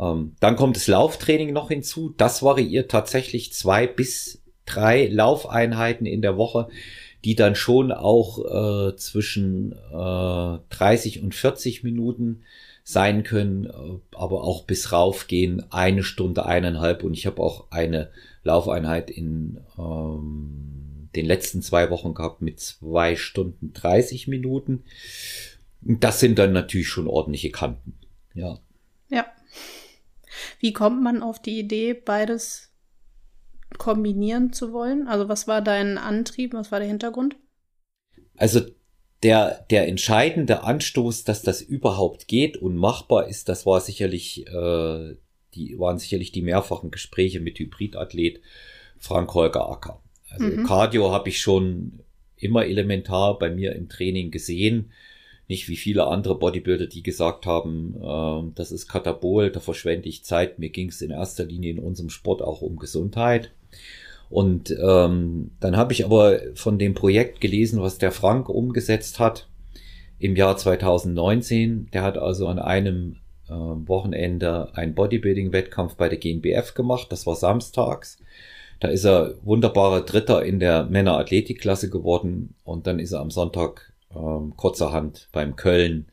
Ähm, 0.00 0.36
dann 0.40 0.56
kommt 0.56 0.76
das 0.76 0.86
Lauftraining 0.86 1.52
noch 1.52 1.68
hinzu. 1.68 2.14
Das 2.16 2.42
variiert 2.42 2.90
tatsächlich 2.90 3.52
zwei 3.52 3.86
bis 3.86 4.40
drei 4.64 5.06
Laufeinheiten 5.06 6.06
in 6.06 6.22
der 6.22 6.38
Woche, 6.38 6.68
die 7.26 7.34
dann 7.34 7.56
schon 7.56 7.92
auch 7.92 8.38
äh, 8.90 8.96
zwischen 8.96 9.72
äh, 9.72 10.58
30 10.70 11.22
und 11.22 11.34
40 11.34 11.82
Minuten 11.82 12.40
sein 12.88 13.24
können, 13.24 13.64
äh, 13.64 14.16
aber 14.16 14.44
auch 14.44 14.62
bis 14.62 14.92
raufgehen 14.92 15.72
eine 15.72 16.04
Stunde, 16.04 16.46
eineinhalb. 16.46 17.02
Und 17.02 17.14
ich 17.14 17.26
habe 17.26 17.42
auch 17.42 17.72
eine 17.72 18.12
Laufeinheit 18.44 19.10
in 19.10 19.60
ähm, 19.76 21.08
den 21.16 21.26
letzten 21.26 21.62
zwei 21.62 21.90
Wochen 21.90 22.14
gehabt 22.14 22.42
mit 22.42 22.60
zwei 22.60 23.16
Stunden 23.16 23.72
30 23.72 24.28
Minuten. 24.28 24.84
Das 25.80 26.20
sind 26.20 26.38
dann 26.38 26.52
natürlich 26.52 26.86
schon 26.86 27.08
ordentliche 27.08 27.50
Kanten. 27.50 27.98
Ja. 28.34 28.60
Ja. 29.08 29.26
Wie 30.60 30.72
kommt 30.72 31.02
man 31.02 31.24
auf 31.24 31.42
die 31.42 31.58
Idee, 31.58 31.92
beides 31.92 32.72
kombinieren 33.78 34.52
zu 34.52 34.72
wollen? 34.72 35.08
Also 35.08 35.28
was 35.28 35.48
war 35.48 35.60
dein 35.60 35.98
Antrieb? 35.98 36.54
Was 36.54 36.70
war 36.70 36.78
der 36.78 36.88
Hintergrund? 36.88 37.36
Also 38.36 38.60
der, 39.22 39.64
der 39.70 39.88
entscheidende 39.88 40.62
Anstoß, 40.62 41.24
dass 41.24 41.42
das 41.42 41.62
überhaupt 41.62 42.28
geht 42.28 42.56
und 42.56 42.76
machbar 42.76 43.28
ist, 43.28 43.48
das 43.48 43.66
war 43.66 43.80
sicherlich, 43.80 44.46
äh, 44.46 45.16
die 45.54 45.78
waren 45.78 45.98
sicherlich 45.98 46.32
die 46.32 46.42
mehrfachen 46.42 46.90
Gespräche 46.90 47.40
mit 47.40 47.58
Hybridathlet 47.58 48.40
Frank 48.98 49.32
Holger 49.34 49.68
Acker. 49.70 50.02
Also 50.30 50.46
mhm. 50.46 50.66
Cardio 50.66 51.12
habe 51.12 51.28
ich 51.28 51.40
schon 51.40 52.00
immer 52.36 52.66
elementar 52.66 53.38
bei 53.38 53.50
mir 53.50 53.74
im 53.74 53.88
Training 53.88 54.30
gesehen. 54.30 54.92
Nicht 55.48 55.68
wie 55.68 55.76
viele 55.76 56.08
andere 56.08 56.38
Bodybuilder, 56.38 56.86
die 56.86 57.02
gesagt 57.02 57.46
haben, 57.46 57.94
äh, 58.02 58.52
das 58.54 58.72
ist 58.72 58.88
Katabol, 58.88 59.50
da 59.50 59.60
verschwende 59.60 60.08
ich 60.08 60.24
Zeit. 60.24 60.58
Mir 60.58 60.70
ging 60.70 60.88
es 60.88 61.00
in 61.00 61.10
erster 61.10 61.44
Linie 61.44 61.70
in 61.70 61.78
unserem 61.78 62.10
Sport 62.10 62.42
auch 62.42 62.62
um 62.62 62.76
Gesundheit. 62.76 63.52
Und 64.28 64.74
ähm, 64.82 65.52
dann 65.60 65.76
habe 65.76 65.92
ich 65.92 66.04
aber 66.04 66.40
von 66.54 66.78
dem 66.78 66.94
Projekt 66.94 67.40
gelesen, 67.40 67.80
was 67.80 67.98
der 67.98 68.12
Frank 68.12 68.48
umgesetzt 68.48 69.20
hat 69.20 69.48
im 70.18 70.34
Jahr 70.36 70.56
2019. 70.56 71.88
Der 71.92 72.02
hat 72.02 72.18
also 72.18 72.48
an 72.48 72.58
einem 72.58 73.16
äh, 73.48 73.52
Wochenende 73.52 74.74
einen 74.74 74.94
Bodybuilding-Wettkampf 74.94 75.94
bei 75.94 76.08
der 76.08 76.18
GNBF 76.18 76.74
gemacht. 76.74 77.08
Das 77.10 77.26
war 77.26 77.36
samstags. 77.36 78.18
Da 78.80 78.88
ist 78.88 79.04
er 79.04 79.34
wunderbarer 79.42 80.02
Dritter 80.02 80.44
in 80.44 80.60
der 80.60 80.84
Männer-Athletikklasse 80.84 81.88
geworden 81.88 82.54
und 82.64 82.86
dann 82.86 82.98
ist 82.98 83.12
er 83.12 83.20
am 83.20 83.30
Sonntag 83.30 83.92
ähm, 84.14 84.54
kurzerhand 84.56 85.28
beim 85.32 85.56
Köln 85.56 86.06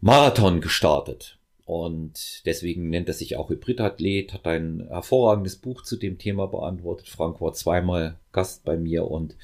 Marathon 0.00 0.60
gestartet. 0.60 1.38
Und 1.72 2.44
deswegen 2.44 2.90
nennt 2.90 3.08
er 3.08 3.14
sich 3.14 3.36
auch 3.36 3.48
Hybridathlet, 3.48 4.34
hat 4.34 4.46
ein 4.46 4.86
hervorragendes 4.88 5.56
Buch 5.56 5.82
zu 5.82 5.96
dem 5.96 6.18
Thema 6.18 6.46
beantwortet. 6.46 7.08
Frank 7.08 7.40
war 7.40 7.54
zweimal 7.54 8.18
Gast 8.30 8.62
bei 8.64 8.76
mir 8.76 9.10
und 9.10 9.36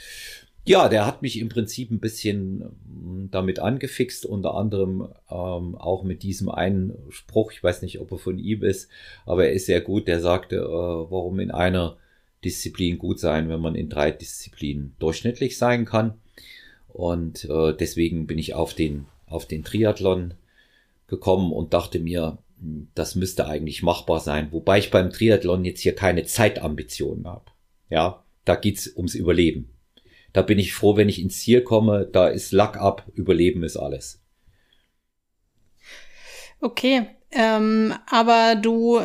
ja, 0.66 0.90
der 0.90 1.06
hat 1.06 1.22
mich 1.22 1.38
im 1.38 1.48
Prinzip 1.48 1.90
ein 1.90 2.00
bisschen 2.00 2.60
ähm, 2.86 3.28
damit 3.30 3.60
angefixt, 3.60 4.26
unter 4.26 4.54
anderem 4.56 5.08
ähm, 5.30 5.74
auch 5.74 6.02
mit 6.02 6.22
diesem 6.22 6.50
einen 6.50 6.92
Spruch, 7.08 7.50
ich 7.50 7.64
weiß 7.64 7.80
nicht, 7.80 7.98
ob 7.98 8.12
er 8.12 8.18
von 8.18 8.38
ihm 8.38 8.62
ist, 8.62 8.90
aber 9.24 9.46
er 9.46 9.54
ist 9.54 9.64
sehr 9.64 9.80
gut, 9.80 10.06
der 10.06 10.20
sagte, 10.20 10.56
äh, 10.56 10.60
warum 10.60 11.40
in 11.40 11.50
einer 11.50 11.96
Disziplin 12.44 12.98
gut 12.98 13.18
sein, 13.18 13.48
wenn 13.48 13.60
man 13.60 13.74
in 13.74 13.88
drei 13.88 14.10
Disziplinen 14.10 14.94
durchschnittlich 14.98 15.56
sein 15.56 15.86
kann. 15.86 16.20
Und 16.88 17.46
äh, 17.46 17.72
deswegen 17.72 18.26
bin 18.26 18.36
ich 18.36 18.52
auf 18.52 18.74
den, 18.74 19.06
auf 19.26 19.46
den 19.46 19.64
Triathlon 19.64 20.34
gekommen 21.08 21.52
und 21.52 21.74
dachte 21.74 21.98
mir, 21.98 22.38
hm, 22.60 22.88
das 22.94 23.14
müsste 23.14 23.46
eigentlich 23.46 23.82
machbar 23.82 24.20
sein. 24.20 24.52
Wobei 24.52 24.78
ich 24.78 24.90
beim 24.90 25.10
Triathlon 25.10 25.64
jetzt 25.64 25.80
hier 25.80 25.94
keine 25.94 26.24
Zeitambitionen 26.24 27.26
habe. 27.26 27.46
Ja, 27.90 28.24
da 28.44 28.54
geht's 28.54 28.94
ums 28.96 29.14
Überleben. 29.14 29.74
Da 30.32 30.42
bin 30.42 30.58
ich 30.58 30.74
froh, 30.74 30.96
wenn 30.96 31.08
ich 31.08 31.20
ins 31.20 31.40
Ziel 31.40 31.62
komme. 31.62 32.08
Da 32.12 32.28
ist 32.28 32.52
Luck 32.52 32.76
ab, 32.76 33.10
Überleben 33.14 33.62
ist 33.62 33.76
alles. 33.76 34.22
Okay, 36.60 37.06
ähm, 37.30 37.94
aber 38.10 38.56
du 38.56 39.00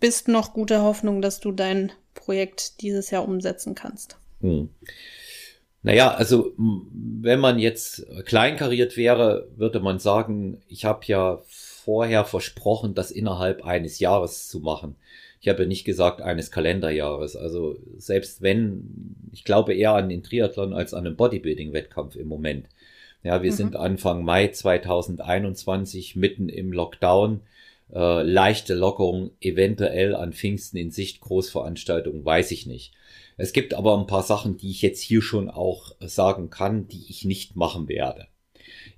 bist 0.00 0.28
noch 0.28 0.52
guter 0.52 0.82
Hoffnung, 0.82 1.22
dass 1.22 1.40
du 1.40 1.52
dein 1.52 1.92
Projekt 2.14 2.80
dieses 2.80 3.10
Jahr 3.10 3.26
umsetzen 3.26 3.74
kannst? 3.74 4.18
Hm. 4.40 4.70
Naja, 5.82 6.10
also 6.10 6.52
wenn 6.56 7.40
man 7.40 7.58
jetzt 7.58 8.06
kleinkariert 8.26 8.96
wäre, 8.96 9.48
würde 9.56 9.80
man 9.80 9.98
sagen, 9.98 10.60
ich 10.68 10.84
habe 10.84 11.00
ja 11.06 11.40
vorher 11.46 12.24
versprochen, 12.24 12.94
das 12.94 13.10
innerhalb 13.10 13.64
eines 13.64 13.98
Jahres 13.98 14.48
zu 14.48 14.60
machen. 14.60 14.96
Ich 15.40 15.48
habe 15.48 15.62
ja 15.62 15.68
nicht 15.68 15.84
gesagt 15.84 16.20
eines 16.20 16.50
Kalenderjahres. 16.50 17.34
Also 17.34 17.76
selbst 17.96 18.42
wenn, 18.42 19.16
ich 19.32 19.44
glaube 19.44 19.72
eher 19.74 19.94
an 19.94 20.10
den 20.10 20.22
Triathlon 20.22 20.74
als 20.74 20.92
an 20.92 21.04
den 21.04 21.16
Bodybuilding-Wettkampf 21.16 22.16
im 22.16 22.28
Moment. 22.28 22.66
Ja, 23.22 23.42
wir 23.42 23.50
mhm. 23.50 23.56
sind 23.56 23.76
Anfang 23.76 24.22
Mai 24.22 24.48
2021 24.48 26.16
mitten 26.16 26.50
im 26.50 26.72
Lockdown 26.72 27.40
äh, 27.92 28.22
leichte 28.22 28.74
Lockerung 28.74 29.30
eventuell 29.40 30.14
an 30.14 30.32
Pfingsten 30.32 30.76
in 30.76 30.90
Sicht 30.90 31.20
Großveranstaltungen, 31.20 32.24
weiß 32.24 32.50
ich 32.50 32.66
nicht. 32.66 32.92
Es 33.40 33.54
gibt 33.54 33.72
aber 33.72 33.98
ein 33.98 34.06
paar 34.06 34.22
Sachen, 34.22 34.58
die 34.58 34.70
ich 34.70 34.82
jetzt 34.82 35.00
hier 35.00 35.22
schon 35.22 35.48
auch 35.48 35.92
sagen 36.00 36.50
kann, 36.50 36.88
die 36.88 37.06
ich 37.08 37.24
nicht 37.24 37.56
machen 37.56 37.88
werde. 37.88 38.26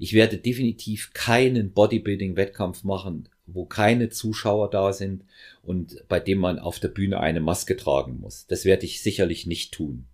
Ich 0.00 0.14
werde 0.14 0.36
definitiv 0.36 1.12
keinen 1.14 1.72
Bodybuilding-Wettkampf 1.72 2.82
machen, 2.82 3.28
wo 3.46 3.66
keine 3.66 4.08
Zuschauer 4.08 4.68
da 4.68 4.92
sind 4.92 5.22
und 5.62 6.02
bei 6.08 6.18
dem 6.18 6.38
man 6.38 6.58
auf 6.58 6.80
der 6.80 6.88
Bühne 6.88 7.20
eine 7.20 7.40
Maske 7.40 7.76
tragen 7.76 8.18
muss. 8.18 8.48
Das 8.48 8.64
werde 8.64 8.84
ich 8.84 9.00
sicherlich 9.00 9.46
nicht 9.46 9.74
tun. 9.74 10.06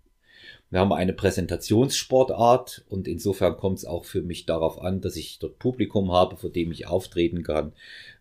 Wir 0.69 0.81
haben 0.81 0.93
eine 0.93 1.15
Präsentationssportart 1.15 2.85
und 2.91 3.09
insofern 3.09 3.57
kommt 3.57 3.79
es 3.79 3.87
auch 3.87 4.05
für 4.05 4.21
mich 4.21 4.45
darauf 4.45 4.79
an, 4.79 5.01
dass 5.01 5.17
ich 5.17 5.39
dort 5.39 5.59
Publikum 5.59 6.13
habe, 6.13 6.37
vor 6.37 6.51
dem 6.51 6.71
ich 6.71 6.87
auftreten 6.87 7.43
kann, 7.43 7.73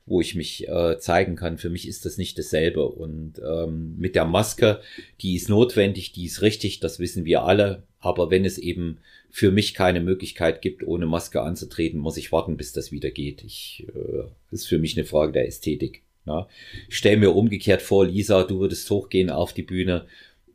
wo 0.07 0.21
ich 0.21 0.35
mich 0.35 0.67
äh, 0.67 0.97
zeigen 0.97 1.35
kann. 1.35 1.57
Für 1.57 1.69
mich 1.69 1.87
ist 1.87 2.05
das 2.05 2.17
nicht 2.17 2.37
dasselbe. 2.39 2.87
Und 2.87 3.33
ähm, 3.45 3.95
mit 3.97 4.15
der 4.15 4.25
Maske, 4.25 4.79
die 5.21 5.35
ist 5.35 5.49
notwendig, 5.49 6.13
die 6.13 6.25
ist 6.25 6.41
richtig, 6.41 6.79
das 6.79 6.97
wissen 6.97 7.25
wir 7.25 7.43
alle. 7.43 7.83
Aber 7.99 8.31
wenn 8.31 8.45
es 8.45 8.57
eben 8.57 8.99
für 9.29 9.51
mich 9.51 9.73
keine 9.73 9.99
Möglichkeit 9.99 10.61
gibt, 10.61 10.87
ohne 10.87 11.05
Maske 11.05 11.41
anzutreten, 11.41 11.99
muss 11.99 12.17
ich 12.17 12.31
warten, 12.31 12.57
bis 12.57 12.71
das 12.71 12.91
wieder 12.91 13.11
geht. 13.11 13.43
Ich, 13.43 13.85
äh, 13.93 14.23
ist 14.51 14.67
für 14.67 14.79
mich 14.79 14.97
eine 14.97 15.05
Frage 15.05 15.33
der 15.33 15.47
Ästhetik. 15.47 16.01
Ja. 16.25 16.47
Ich 16.89 16.97
stelle 16.97 17.17
mir 17.17 17.35
umgekehrt 17.35 17.81
vor, 17.81 18.05
Lisa, 18.05 18.43
du 18.43 18.59
würdest 18.59 18.89
hochgehen 18.89 19.29
auf 19.29 19.53
die 19.53 19.63
Bühne 19.63 20.07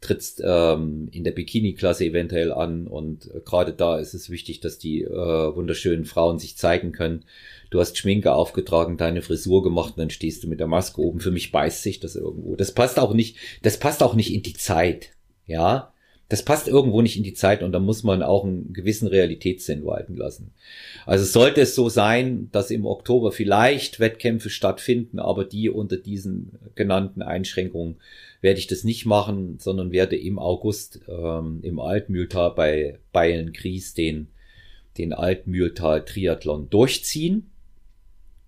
trittst 0.02 0.42
ähm, 0.44 1.08
in 1.12 1.24
der 1.24 1.30
Bikini-Klasse 1.30 2.04
eventuell 2.04 2.52
an 2.52 2.86
und 2.86 3.26
äh, 3.26 3.40
gerade 3.44 3.72
da 3.72 3.98
ist 3.98 4.12
es 4.12 4.28
wichtig, 4.28 4.60
dass 4.60 4.78
die 4.78 5.02
äh, 5.02 5.08
wunderschönen 5.08 6.04
Frauen 6.04 6.38
sich 6.38 6.56
zeigen 6.56 6.92
können. 6.92 7.24
Du 7.70 7.80
hast 7.80 7.96
Schminke 7.96 8.34
aufgetragen, 8.34 8.98
deine 8.98 9.22
Frisur 9.22 9.62
gemacht 9.62 9.94
und 9.96 10.00
dann 10.00 10.10
stehst 10.10 10.44
du 10.44 10.48
mit 10.48 10.60
der 10.60 10.66
Maske 10.66 11.00
oben. 11.00 11.20
Für 11.20 11.30
mich 11.30 11.52
beißt 11.52 11.82
sich 11.82 12.00
das 12.00 12.16
irgendwo. 12.16 12.56
Das 12.56 12.72
passt 12.72 12.98
auch 12.98 13.14
nicht, 13.14 13.36
das 13.62 13.78
passt 13.78 14.02
auch 14.02 14.14
nicht 14.14 14.34
in 14.34 14.42
die 14.42 14.54
Zeit. 14.54 15.12
Ja, 15.46 15.92
das 16.28 16.42
passt 16.42 16.66
irgendwo 16.66 17.02
nicht 17.02 17.18
in 17.18 17.24
die 17.24 17.34
Zeit 17.34 17.62
und 17.62 17.72
da 17.72 17.78
muss 17.78 18.04
man 18.04 18.22
auch 18.22 18.44
einen 18.44 18.72
gewissen 18.72 19.06
Realitätssinn 19.06 19.84
walten 19.84 20.16
lassen. 20.16 20.52
Also 21.04 21.26
sollte 21.26 21.60
es 21.60 21.74
so 21.74 21.90
sein, 21.90 22.48
dass 22.52 22.70
im 22.70 22.86
Oktober 22.86 23.32
vielleicht 23.32 24.00
Wettkämpfe 24.00 24.48
stattfinden, 24.48 25.18
aber 25.18 25.44
die 25.44 25.68
unter 25.68 25.98
diesen 25.98 26.52
genannten 26.74 27.20
Einschränkungen 27.20 27.96
werde 28.42 28.58
ich 28.58 28.66
das 28.66 28.84
nicht 28.84 29.06
machen, 29.06 29.58
sondern 29.58 29.92
werde 29.92 30.16
im 30.16 30.38
August 30.38 31.00
ähm, 31.08 31.60
im 31.62 31.80
Altmühltal 31.80 32.50
bei 32.50 32.98
Bayern-Gries 33.12 33.94
den, 33.94 34.28
den 34.98 35.14
Altmühltal-Triathlon 35.14 36.68
durchziehen 36.68 37.50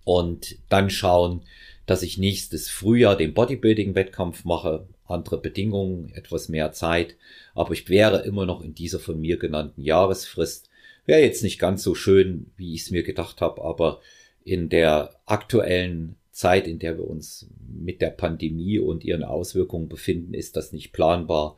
und 0.02 0.56
dann 0.68 0.90
schauen, 0.90 1.42
dass 1.86 2.02
ich 2.02 2.18
nächstes 2.18 2.68
Frühjahr 2.68 3.16
den 3.16 3.34
Bodybuilding-Wettkampf 3.34 4.44
mache, 4.44 4.86
andere 5.06 5.38
Bedingungen, 5.38 6.12
etwas 6.14 6.48
mehr 6.48 6.72
Zeit, 6.72 7.16
aber 7.54 7.72
ich 7.72 7.88
wäre 7.88 8.22
immer 8.24 8.46
noch 8.46 8.62
in 8.62 8.74
dieser 8.74 8.98
von 8.98 9.20
mir 9.20 9.38
genannten 9.38 9.82
Jahresfrist. 9.82 10.70
Wäre 11.06 11.20
jetzt 11.20 11.42
nicht 11.42 11.58
ganz 11.58 11.82
so 11.82 11.94
schön, 11.94 12.50
wie 12.56 12.74
ich 12.74 12.82
es 12.82 12.90
mir 12.90 13.04
gedacht 13.04 13.40
habe, 13.40 13.62
aber 13.62 14.00
in 14.44 14.70
der 14.70 15.14
aktuellen 15.26 16.16
Zeit, 16.34 16.66
in 16.66 16.80
der 16.80 16.98
wir 16.98 17.08
uns 17.08 17.48
mit 17.66 18.02
der 18.02 18.10
Pandemie 18.10 18.78
und 18.78 19.04
ihren 19.04 19.22
Auswirkungen 19.22 19.88
befinden, 19.88 20.34
ist 20.34 20.56
das 20.56 20.72
nicht 20.72 20.92
planbar. 20.92 21.56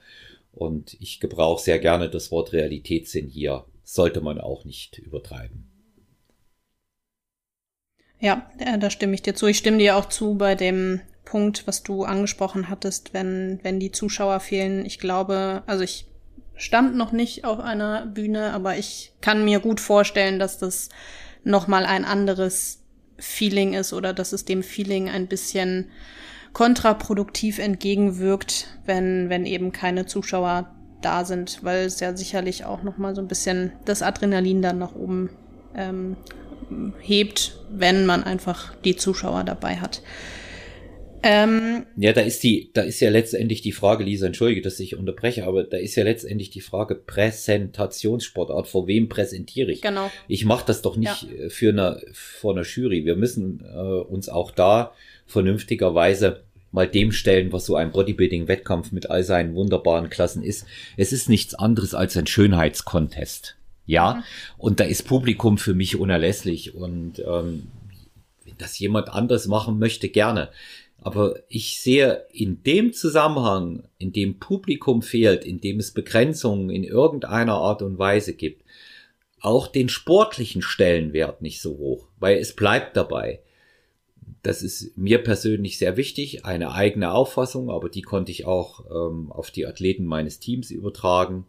Und 0.52 0.97
ich 1.00 1.18
gebrauche 1.18 1.62
sehr 1.62 1.78
gerne 1.78 2.11
das 2.11 2.30
Wort 2.30 2.52
Realitätssinn 2.52 3.28
hier. 3.28 3.64
Sollte 3.83 4.21
man 4.21 4.38
auch 4.38 4.64
nicht 4.64 4.99
übertreiben. 4.99 5.71
Ja, 8.18 8.50
da 8.78 8.90
stimme 8.90 9.14
ich 9.14 9.23
dir 9.23 9.35
zu. 9.35 9.47
Ich 9.47 9.59
stimme 9.59 9.78
dir 9.78 9.97
auch 9.97 10.06
zu 10.06 10.35
bei 10.35 10.54
dem 10.54 11.00
Punkt, 11.25 11.66
was 11.66 11.83
du 11.83 12.04
angesprochen 12.04 12.68
hattest, 12.68 13.14
wenn, 13.14 13.61
wenn 13.62 13.80
die 13.80 13.92
Zuschauer 13.92 14.40
fehlen. 14.40 14.85
Ich 14.85 14.99
glaube, 14.99 15.62
also 15.66 15.85
ich 15.85 16.06
stand 16.54 16.97
noch 16.97 17.12
nicht 17.12 17.45
auf 17.45 17.61
einer 17.61 18.06
Bühne, 18.06 18.52
aber 18.52 18.76
ich 18.76 19.12
kann 19.21 19.45
mir 19.45 19.61
gut 19.61 19.80
vorstellen, 19.80 20.38
dass 20.38 20.59
das 20.59 20.88
nochmal 21.45 21.85
ein 21.87 22.04
anderes 22.04 22.83
Feeling 23.18 23.75
ist 23.75 23.92
oder 23.92 24.12
dass 24.12 24.32
es 24.32 24.44
dem 24.44 24.62
Feeling 24.62 25.08
ein 25.08 25.26
bisschen 25.26 25.90
kontraproduktiv 26.52 27.58
entgegenwirkt, 27.58 28.68
wenn, 28.87 29.28
wenn 29.28 29.44
eben 29.44 29.73
keine 29.73 30.06
Zuschauer 30.06 30.70
da 31.02 31.25
sind, 31.25 31.62
weil 31.62 31.85
es 31.85 32.00
ja 32.00 32.16
sicherlich 32.16 32.64
auch 32.64 32.82
nochmal 32.82 33.14
so 33.14 33.20
ein 33.20 33.28
bisschen 33.28 33.73
das 33.85 34.02
Adrenalin 34.02 34.62
dann 34.62 34.78
nach 34.78 34.94
oben 34.94 35.30
ähm, 35.75 36.16
hebt, 37.00 37.58
wenn 37.70 38.06
man 38.06 38.25
einfach 38.25 38.75
die 38.85 38.96
Zuschauer 38.96 39.44
dabei 39.44 39.76
hat. 39.76 40.02
Ähm, 41.28 41.87
ja, 41.97 42.12
da 42.12 42.21
ist 42.21 42.45
die, 42.45 42.71
da 42.73 42.83
ist 42.83 43.00
ja 43.00 43.11
letztendlich 43.11 43.61
die 43.61 43.73
Frage, 43.73 44.04
Lisa, 44.04 44.26
entschuldige, 44.26 44.62
dass 44.62 44.78
ich 44.78 44.97
unterbreche, 44.97 45.45
aber 45.45 45.64
da 45.64 45.76
ist 45.76 45.97
ja 45.97 46.04
letztendlich 46.04 46.50
die 46.50 46.61
Frage 46.61 46.95
Präsentationssportart. 46.95 48.68
Vor 48.68 48.87
wem 48.87 49.09
präsentiere 49.09 49.73
ich? 49.73 49.83
Genau. 49.83 50.09
Ich 50.28 50.45
mache 50.45 50.64
das 50.66 50.83
doch 50.83 50.97
nicht 50.97 51.23
ja. 51.23 51.49
für 51.49 51.71
eine, 51.71 52.00
vor 52.12 52.54
einer 52.54 52.62
Jury. 52.62 53.04
Wir 53.04 53.16
müssen 53.16 53.64
äh, 53.64 53.76
uns 53.76 54.28
auch 54.28 54.52
da 54.52 54.92
vernünftigerweise 55.26 56.45
mal 56.71 56.87
dem 56.87 57.11
stellen, 57.11 57.52
was 57.52 57.66
so 57.66 57.75
ein 57.75 57.90
Bodybuilding-Wettkampf 57.90 58.92
mit 58.92 59.11
all 59.11 59.25
seinen 59.25 59.56
wunderbaren 59.56 60.11
Klassen 60.11 60.45
ist. 60.45 60.64
Es 60.97 61.12
ist 61.12 61.28
nichts 61.28 61.54
anderes 61.54 61.92
als 61.94 62.16
ein 62.16 62.29
Schönheitskontest. 62.29 63.57
Ja, 63.87 64.14
mhm. 64.14 64.22
und 64.59 64.81
da 64.81 64.85
ist 64.85 65.09
Publikum 65.09 65.59
für 65.59 65.74
mich 65.74 65.96
unerlässlich 65.96 66.74
und 66.74 67.20
ähm, 67.20 67.68
wenn 68.44 68.55
das 68.59 68.79
jemand 68.79 69.09
anders 69.09 69.46
machen 69.46 69.79
möchte, 69.79 70.09
gerne. 70.09 70.50
Aber 70.98 71.37
ich 71.48 71.80
sehe 71.80 72.26
in 72.32 72.62
dem 72.62 72.92
Zusammenhang, 72.92 73.88
in 73.98 74.12
dem 74.12 74.38
Publikum 74.38 75.02
fehlt, 75.02 75.44
in 75.44 75.61
dem 75.61 75.78
es 75.78 75.92
Begrenzungen 75.92 76.70
in 76.70 76.85
irgendeiner 76.85 77.54
Art 77.54 77.82
und 77.82 77.98
Weise 77.98 78.35
gibt, 78.35 78.64
auch 79.40 79.68
den 79.68 79.88
sportlichen 79.88 80.62
Stellenwert 80.62 81.42
nicht 81.42 81.61
so 81.61 81.78
hoch, 81.78 82.09
weil 82.18 82.38
es 82.38 82.56
bleibt 82.56 82.96
dabei. 82.96 83.40
Das 84.42 84.62
ist 84.62 84.96
mir 84.96 85.22
persönlich 85.22 85.78
sehr 85.78 85.96
wichtig, 85.96 86.44
eine 86.44 86.72
eigene 86.72 87.12
Auffassung, 87.12 87.70
aber 87.70 87.88
die 87.88 88.02
konnte 88.02 88.32
ich 88.32 88.44
auch 88.44 88.85
ähm, 88.90 89.30
auf 89.30 89.50
die 89.50 89.66
Athleten 89.66 90.04
meines 90.04 90.40
Teams 90.40 90.70
übertragen. 90.70 91.46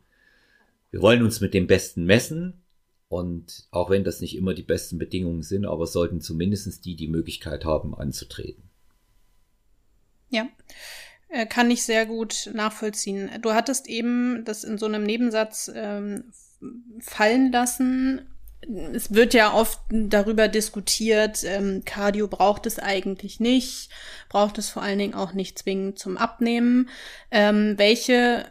Wir 0.91 1.01
wollen 1.01 1.23
uns 1.23 1.41
mit 1.41 1.53
dem 1.53 1.67
Besten 1.67 2.05
messen 2.05 2.62
und 3.10 3.67
auch 3.71 3.89
wenn 3.89 4.03
das 4.03 4.21
nicht 4.21 4.36
immer 4.36 4.53
die 4.53 4.63
besten 4.63 4.97
Bedingungen 4.97 5.43
sind, 5.43 5.65
aber 5.65 5.88
sollten 5.88 6.21
zumindest 6.21 6.86
die 6.86 6.95
die 6.95 7.07
Möglichkeit 7.07 7.65
haben 7.65 7.95
anzutreten. 7.95 8.66
Ja, 10.29 10.47
äh, 11.29 11.45
kann 11.45 11.71
ich 11.71 11.83
sehr 11.83 12.05
gut 12.05 12.49
nachvollziehen. 12.53 13.29
Du 13.41 13.53
hattest 13.53 13.87
eben 13.87 14.43
das 14.45 14.63
in 14.63 14.77
so 14.77 14.85
einem 14.85 15.03
Nebensatz 15.03 15.71
ähm, 15.73 16.31
fallen 16.99 17.51
lassen. 17.51 18.27
Es 18.93 19.13
wird 19.13 19.33
ja 19.33 19.53
oft 19.53 19.79
darüber 19.89 20.47
diskutiert, 20.47 21.43
ähm, 21.43 21.83
Cardio 21.85 22.27
braucht 22.27 22.65
es 22.65 22.79
eigentlich 22.79 23.39
nicht, 23.39 23.89
braucht 24.29 24.57
es 24.57 24.69
vor 24.69 24.81
allen 24.81 24.97
Dingen 24.97 25.13
auch 25.13 25.33
nicht 25.33 25.59
zwingend 25.59 25.99
zum 25.99 26.17
Abnehmen. 26.17 26.89
Ähm, 27.29 27.75
welche 27.77 28.45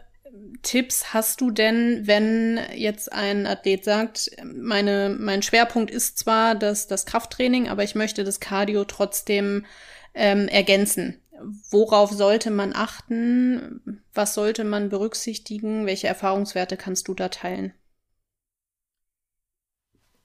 Tipps 0.63 1.13
hast 1.13 1.41
du 1.41 1.51
denn, 1.51 2.07
wenn 2.07 2.61
jetzt 2.75 3.13
ein 3.13 3.47
Athlet 3.47 3.85
sagt, 3.85 4.31
meine, 4.45 5.15
mein 5.19 5.43
Schwerpunkt 5.43 5.91
ist 5.91 6.19
zwar 6.19 6.55
das, 6.55 6.87
das 6.87 7.07
Krafttraining, 7.07 7.69
aber 7.69 7.85
ich 7.85 7.95
möchte 7.95 8.25
das 8.25 8.41
Cardio 8.41 8.85
trotzdem 8.85 9.67
ähm, 10.15 10.49
ergänzen? 10.49 11.21
Worauf 11.71 12.13
sollte 12.13 12.51
man 12.51 12.73
achten? 12.75 14.03
Was 14.15 14.35
sollte 14.35 14.65
man 14.65 14.89
berücksichtigen? 14.89 15.87
Welche 15.87 16.07
Erfahrungswerte 16.07 16.77
kannst 16.77 17.09
du 17.09 17.15
da 17.15 17.29
teilen? 17.29 17.73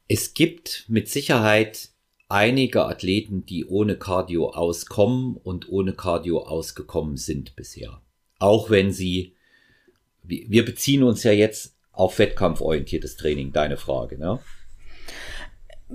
Es 0.07 0.33
gibt 0.33 0.85
mit 0.87 1.09
Sicherheit 1.09 1.89
einige 2.27 2.85
Athleten, 2.85 3.45
die 3.45 3.65
ohne 3.65 3.97
Cardio 3.97 4.49
auskommen 4.49 5.35
und 5.35 5.69
ohne 5.69 5.93
Cardio 5.93 6.39
ausgekommen 6.45 7.17
sind 7.17 7.55
bisher. 7.55 8.01
Auch 8.39 8.69
wenn 8.69 8.91
sie, 8.91 9.35
wir 10.23 10.65
beziehen 10.65 11.03
uns 11.03 11.23
ja 11.23 11.31
jetzt 11.31 11.75
auf 11.91 12.19
wettkampforientiertes 12.19 13.17
Training, 13.17 13.51
deine 13.51 13.77
Frage, 13.77 14.17
ne? 14.17 14.39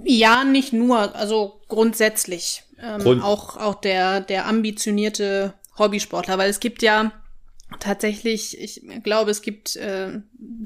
Ja, 0.05 0.45
nicht 0.45 0.73
nur, 0.73 1.15
also 1.15 1.61
grundsätzlich. 1.69 2.63
Ähm, 2.79 3.23
auch, 3.23 3.57
auch 3.57 3.77
der, 3.77 4.21
der 4.21 4.47
ambitionierte 4.47 5.55
Hobbysportler, 5.79 6.39
weil 6.39 6.51
es 6.51 6.61
gibt 6.61 6.83
ja 6.83 7.13
tatsächlich, 7.81 8.61
ich 8.61 8.83
glaube, 9.03 9.31
es 9.31 9.43
gibt 9.43 9.77
äh, 9.77 10.21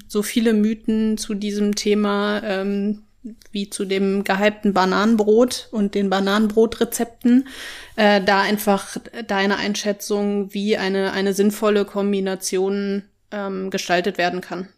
so 0.08 0.22
viele 0.22 0.52
Mythen 0.52 1.18
zu 1.18 1.34
diesem 1.34 1.74
Thema, 1.74 2.42
ähm, 2.42 3.04
wie 3.52 3.68
zu 3.68 3.84
dem 3.84 4.24
gehypten 4.24 4.72
Bananenbrot 4.72 5.68
und 5.72 5.94
den 5.94 6.10
Bananenbrotrezepten. 6.10 7.48
Äh, 7.96 8.22
da 8.22 8.40
einfach 8.40 8.96
deine 9.26 9.56
Einschätzung, 9.56 10.52
wie 10.54 10.76
eine, 10.76 11.12
eine 11.12 11.34
sinnvolle 11.34 11.84
Kombination 11.84 13.04
ähm, 13.30 13.70
gestaltet 13.70 14.18
werden 14.18 14.40
kann. 14.40 14.68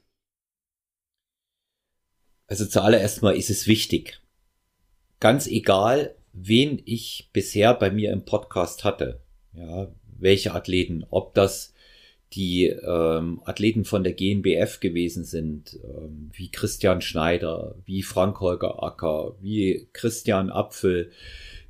Also 2.49 2.67
zuallererst 2.67 3.23
mal 3.23 3.37
ist 3.37 3.51
es 3.51 3.67
wichtig. 3.67 4.21
Ganz 5.23 5.47
egal, 5.47 6.17
wen 6.33 6.83
ich 6.85 7.31
bisher 7.33 7.75
bei 7.75 7.93
mir 7.93 8.11
im 8.11 8.25
Podcast 8.25 8.83
hatte. 8.83 9.21
Ja, 9.53 9.87
welche 10.19 10.53
Athleten, 10.53 11.07
ob 11.11 11.33
das 11.35 11.75
die 12.33 12.65
ähm, 12.67 13.41
Athleten 13.45 13.85
von 13.85 14.03
der 14.03 14.15
GNBF 14.15 14.81
gewesen 14.81 15.23
sind, 15.23 15.79
ähm, 15.85 16.33
wie 16.33 16.51
Christian 16.51 17.03
Schneider, 17.03 17.77
wie 17.85 18.03
Frank 18.03 18.41
Holger 18.41 18.83
Acker, 18.83 19.37
wie 19.41 19.87
Christian 19.93 20.51
Apfel, 20.51 21.13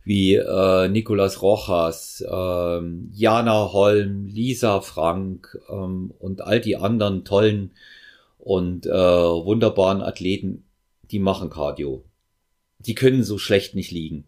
wie 0.02 0.36
äh, 0.36 0.88
Nicolas 0.88 1.42
Rojas, 1.42 2.24
ähm, 2.26 3.10
Jana 3.12 3.70
Holm, 3.74 4.28
Lisa 4.28 4.80
Frank 4.80 5.58
ähm, 5.68 6.14
und 6.18 6.40
all 6.40 6.62
die 6.62 6.78
anderen 6.78 7.26
tollen 7.26 7.72
und 8.38 8.86
äh, 8.86 8.90
wunderbaren 8.90 10.00
Athleten, 10.00 10.64
die 11.10 11.18
machen 11.18 11.50
Cardio. 11.50 12.02
Die 12.86 12.94
können 12.94 13.22
so 13.22 13.38
schlecht 13.38 13.74
nicht 13.74 13.90
liegen. 13.90 14.24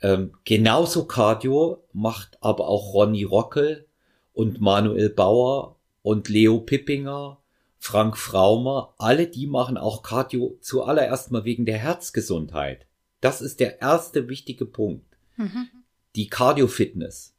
Ähm, 0.00 0.32
genauso 0.44 1.04
Cardio 1.06 1.84
macht 1.92 2.38
aber 2.40 2.68
auch 2.68 2.92
Ronny 2.92 3.24
Rockel 3.24 3.86
und 4.32 4.60
Manuel 4.60 5.10
Bauer 5.10 5.76
und 6.02 6.28
Leo 6.28 6.58
Pippinger, 6.60 7.38
Frank 7.78 8.16
Fraumer, 8.16 8.94
alle 8.98 9.26
die 9.26 9.46
machen 9.46 9.76
auch 9.76 10.02
Cardio 10.02 10.56
zuallererst 10.60 11.30
mal 11.30 11.44
wegen 11.44 11.66
der 11.66 11.78
Herzgesundheit. 11.78 12.86
Das 13.20 13.40
ist 13.40 13.60
der 13.60 13.80
erste 13.80 14.28
wichtige 14.28 14.66
Punkt. 14.66 15.06
Mhm. 15.36 15.68
Die 16.16 16.28
Cardio-Fitness. 16.28 17.34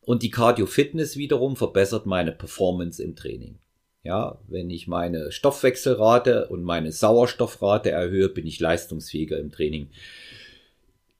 Und 0.00 0.22
die 0.22 0.30
Cardio-Fitness 0.30 1.16
wiederum 1.16 1.56
verbessert 1.56 2.06
meine 2.06 2.32
Performance 2.32 3.02
im 3.02 3.16
Training. 3.16 3.58
Ja, 4.06 4.38
wenn 4.46 4.70
ich 4.70 4.86
meine 4.86 5.32
Stoffwechselrate 5.32 6.46
und 6.46 6.62
meine 6.62 6.92
Sauerstoffrate 6.92 7.90
erhöhe, 7.90 8.28
bin 8.28 8.46
ich 8.46 8.60
leistungsfähiger 8.60 9.36
im 9.36 9.50
Training. 9.50 9.88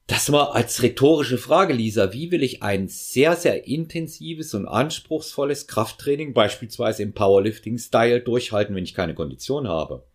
Das 0.07 0.29
mal 0.29 0.51
als 0.51 0.81
rhetorische 0.81 1.37
Frage, 1.37 1.73
Lisa. 1.73 2.13
Wie 2.13 2.31
will 2.31 2.43
ich 2.43 2.63
ein 2.63 2.87
sehr, 2.87 3.35
sehr 3.35 3.67
intensives 3.67 4.53
und 4.53 4.69
anspruchsvolles 4.69 5.67
Krafttraining, 5.67 6.33
beispielsweise 6.33 7.03
im 7.03 7.11
Powerlifting-Style, 7.11 8.21
durchhalten, 8.21 8.73
wenn 8.73 8.85
ich 8.85 8.93
keine 8.93 9.15
Kondition 9.15 9.67
habe? 9.67 10.05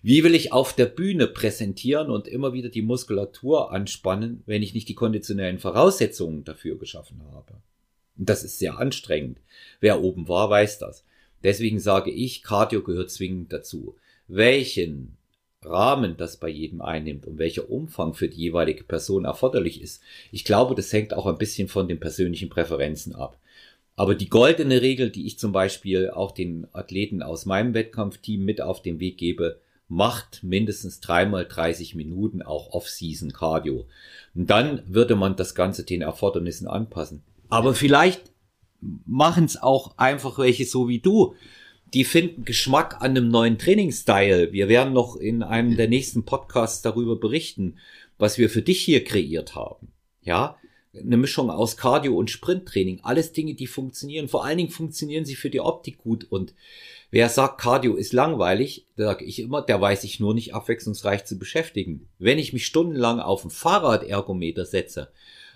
Wie 0.00 0.22
will 0.22 0.36
ich 0.36 0.52
auf 0.52 0.74
der 0.74 0.86
Bühne 0.86 1.26
präsentieren 1.26 2.08
und 2.08 2.28
immer 2.28 2.52
wieder 2.52 2.68
die 2.68 2.82
Muskulatur 2.82 3.72
anspannen, 3.72 4.44
wenn 4.46 4.62
ich 4.62 4.74
nicht 4.74 4.88
die 4.88 4.94
konditionellen 4.94 5.58
Voraussetzungen 5.58 6.44
dafür 6.44 6.78
geschaffen 6.78 7.20
habe? 7.32 7.54
Und 8.16 8.28
das 8.28 8.44
ist 8.44 8.60
sehr 8.60 8.78
anstrengend. 8.78 9.40
Wer 9.80 10.00
oben 10.00 10.28
war, 10.28 10.48
weiß 10.48 10.78
das. 10.78 11.04
Deswegen 11.42 11.80
sage 11.80 12.10
ich, 12.10 12.42
Cardio 12.42 12.82
gehört 12.82 13.10
zwingend 13.10 13.52
dazu. 13.52 13.96
Welchen 14.28 15.16
Rahmen 15.64 16.16
das 16.16 16.38
bei 16.38 16.48
jedem 16.48 16.80
einnimmt 16.80 17.26
und 17.26 17.38
welcher 17.38 17.70
Umfang 17.70 18.14
für 18.14 18.28
die 18.28 18.40
jeweilige 18.40 18.84
Person 18.84 19.24
erforderlich 19.24 19.80
ist. 19.80 20.02
Ich 20.32 20.44
glaube, 20.44 20.74
das 20.74 20.92
hängt 20.92 21.14
auch 21.14 21.26
ein 21.26 21.38
bisschen 21.38 21.68
von 21.68 21.88
den 21.88 22.00
persönlichen 22.00 22.48
Präferenzen 22.48 23.14
ab. 23.14 23.38
Aber 23.94 24.14
die 24.14 24.28
goldene 24.28 24.82
Regel, 24.82 25.10
die 25.10 25.26
ich 25.26 25.38
zum 25.38 25.52
Beispiel 25.52 26.10
auch 26.10 26.32
den 26.32 26.66
Athleten 26.72 27.22
aus 27.22 27.46
meinem 27.46 27.74
Wettkampfteam 27.74 28.44
mit 28.44 28.60
auf 28.60 28.82
den 28.82 29.00
Weg 29.00 29.18
gebe, 29.18 29.60
macht 29.88 30.42
mindestens 30.42 31.00
dreimal 31.00 31.46
30 31.46 31.94
Minuten 31.94 32.40
auch 32.40 32.70
Off-Season 32.70 33.32
Cardio. 33.32 33.86
Und 34.34 34.48
dann 34.48 34.82
würde 34.86 35.14
man 35.14 35.36
das 35.36 35.54
Ganze 35.54 35.84
den 35.84 36.00
Erfordernissen 36.00 36.66
anpassen. 36.66 37.22
Aber 37.50 37.74
vielleicht 37.74 38.31
machen 39.06 39.44
es 39.44 39.60
auch 39.60 39.96
einfach 39.96 40.38
welche 40.38 40.64
so 40.64 40.88
wie 40.88 40.98
du 40.98 41.34
die 41.94 42.04
finden 42.04 42.44
Geschmack 42.44 42.96
an 43.00 43.10
einem 43.10 43.28
neuen 43.28 43.58
Trainingsstyle. 43.58 44.52
Wir 44.52 44.68
werden 44.68 44.92
noch 44.92 45.16
in 45.16 45.42
einem 45.42 45.76
der 45.76 45.88
nächsten 45.88 46.24
Podcasts 46.24 46.80
darüber 46.82 47.16
berichten, 47.16 47.76
was 48.18 48.38
wir 48.38 48.48
für 48.48 48.62
dich 48.62 48.80
hier 48.80 49.04
kreiert 49.04 49.54
haben. 49.54 49.92
Ja, 50.22 50.56
eine 50.98 51.16
Mischung 51.16 51.50
aus 51.50 51.76
Cardio 51.76 52.16
und 52.16 52.30
Sprinttraining. 52.30 53.00
Alles 53.02 53.32
Dinge, 53.32 53.54
die 53.54 53.66
funktionieren. 53.66 54.28
Vor 54.28 54.44
allen 54.44 54.58
Dingen 54.58 54.70
funktionieren 54.70 55.24
sie 55.24 55.36
für 55.36 55.50
die 55.50 55.60
Optik 55.60 55.98
gut. 55.98 56.26
Und 56.30 56.54
wer 57.10 57.28
sagt, 57.28 57.60
Cardio 57.60 57.94
ist 57.94 58.12
langweilig, 58.12 58.86
da 58.96 59.04
sage 59.04 59.24
ich 59.24 59.38
immer, 59.40 59.62
der 59.62 59.80
weiß 59.80 60.02
sich 60.02 60.20
nur 60.20 60.34
nicht 60.34 60.54
abwechslungsreich 60.54 61.24
zu 61.24 61.38
beschäftigen. 61.38 62.08
Wenn 62.18 62.38
ich 62.38 62.52
mich 62.52 62.66
stundenlang 62.66 63.20
auf 63.20 63.44
ein 63.44 63.50
Fahrradergometer 63.50 64.66
setze, 64.66 65.10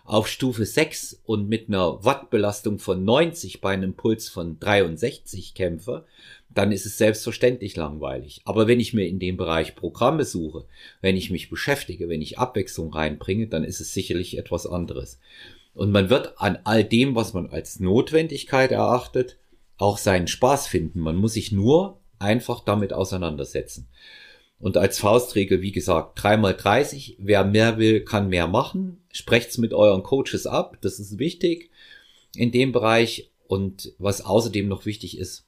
auf 0.06 0.28
Stufe 0.28 0.64
6 0.64 1.22
und 1.24 1.48
mit 1.48 1.68
einer 1.68 2.04
Wattbelastung 2.04 2.78
von 2.78 3.04
90 3.04 3.60
bei 3.60 3.72
einem 3.72 3.94
Puls 3.94 4.28
von 4.28 4.58
63 4.58 5.54
kämpfe, 5.54 6.04
dann 6.48 6.72
ist 6.72 6.86
es 6.86 6.96
selbstverständlich 6.96 7.76
langweilig. 7.76 8.40
Aber 8.44 8.66
wenn 8.66 8.80
ich 8.80 8.94
mir 8.94 9.06
in 9.06 9.18
dem 9.18 9.36
Bereich 9.36 9.74
Programme 9.74 10.24
suche, 10.24 10.64
wenn 11.02 11.16
ich 11.16 11.30
mich 11.30 11.50
beschäftige, 11.50 12.08
wenn 12.08 12.22
ich 12.22 12.38
Abwechslung 12.38 12.92
reinbringe, 12.92 13.48
dann 13.48 13.64
ist 13.64 13.80
es 13.80 13.92
sicherlich 13.92 14.38
etwas 14.38 14.66
anderes. 14.66 15.18
Und 15.74 15.90
man 15.90 16.08
wird 16.08 16.40
an 16.40 16.58
all 16.64 16.84
dem, 16.84 17.14
was 17.14 17.34
man 17.34 17.50
als 17.50 17.80
Notwendigkeit 17.80 18.70
erachtet, 18.70 19.36
auch 19.76 19.98
seinen 19.98 20.28
Spaß 20.28 20.68
finden. 20.68 21.00
Man 21.00 21.16
muss 21.16 21.34
sich 21.34 21.52
nur 21.52 22.00
einfach 22.18 22.64
damit 22.64 22.94
auseinandersetzen. 22.94 23.88
Und 24.58 24.76
als 24.76 24.98
Faustregel, 24.98 25.60
wie 25.60 25.72
gesagt, 25.72 26.22
dreimal 26.22 26.54
30. 26.54 27.16
Wer 27.18 27.44
mehr 27.44 27.78
will, 27.78 28.04
kann 28.04 28.28
mehr 28.28 28.46
machen. 28.46 29.02
Sprecht's 29.12 29.58
mit 29.58 29.74
euren 29.74 30.02
Coaches 30.02 30.46
ab. 30.46 30.78
Das 30.80 30.98
ist 30.98 31.18
wichtig 31.18 31.70
in 32.34 32.52
dem 32.52 32.72
Bereich. 32.72 33.30
Und 33.46 33.92
was 33.98 34.22
außerdem 34.22 34.66
noch 34.66 34.86
wichtig 34.86 35.18
ist, 35.18 35.46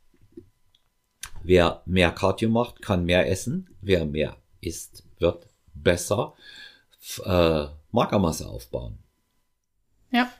wer 1.42 1.83
mehr 1.87 2.12
Cardio 2.12 2.49
macht, 2.49 2.83
kann 2.83 3.05
mehr 3.05 3.29
essen. 3.29 3.71
Wer 3.81 4.05
mehr 4.05 4.37
isst, 4.61 5.05
wird 5.18 5.49
besser 5.75 6.35
äh, 7.25 7.66
Magermasse 7.90 8.47
aufbauen. 8.47 8.99
Ja, 10.11 10.31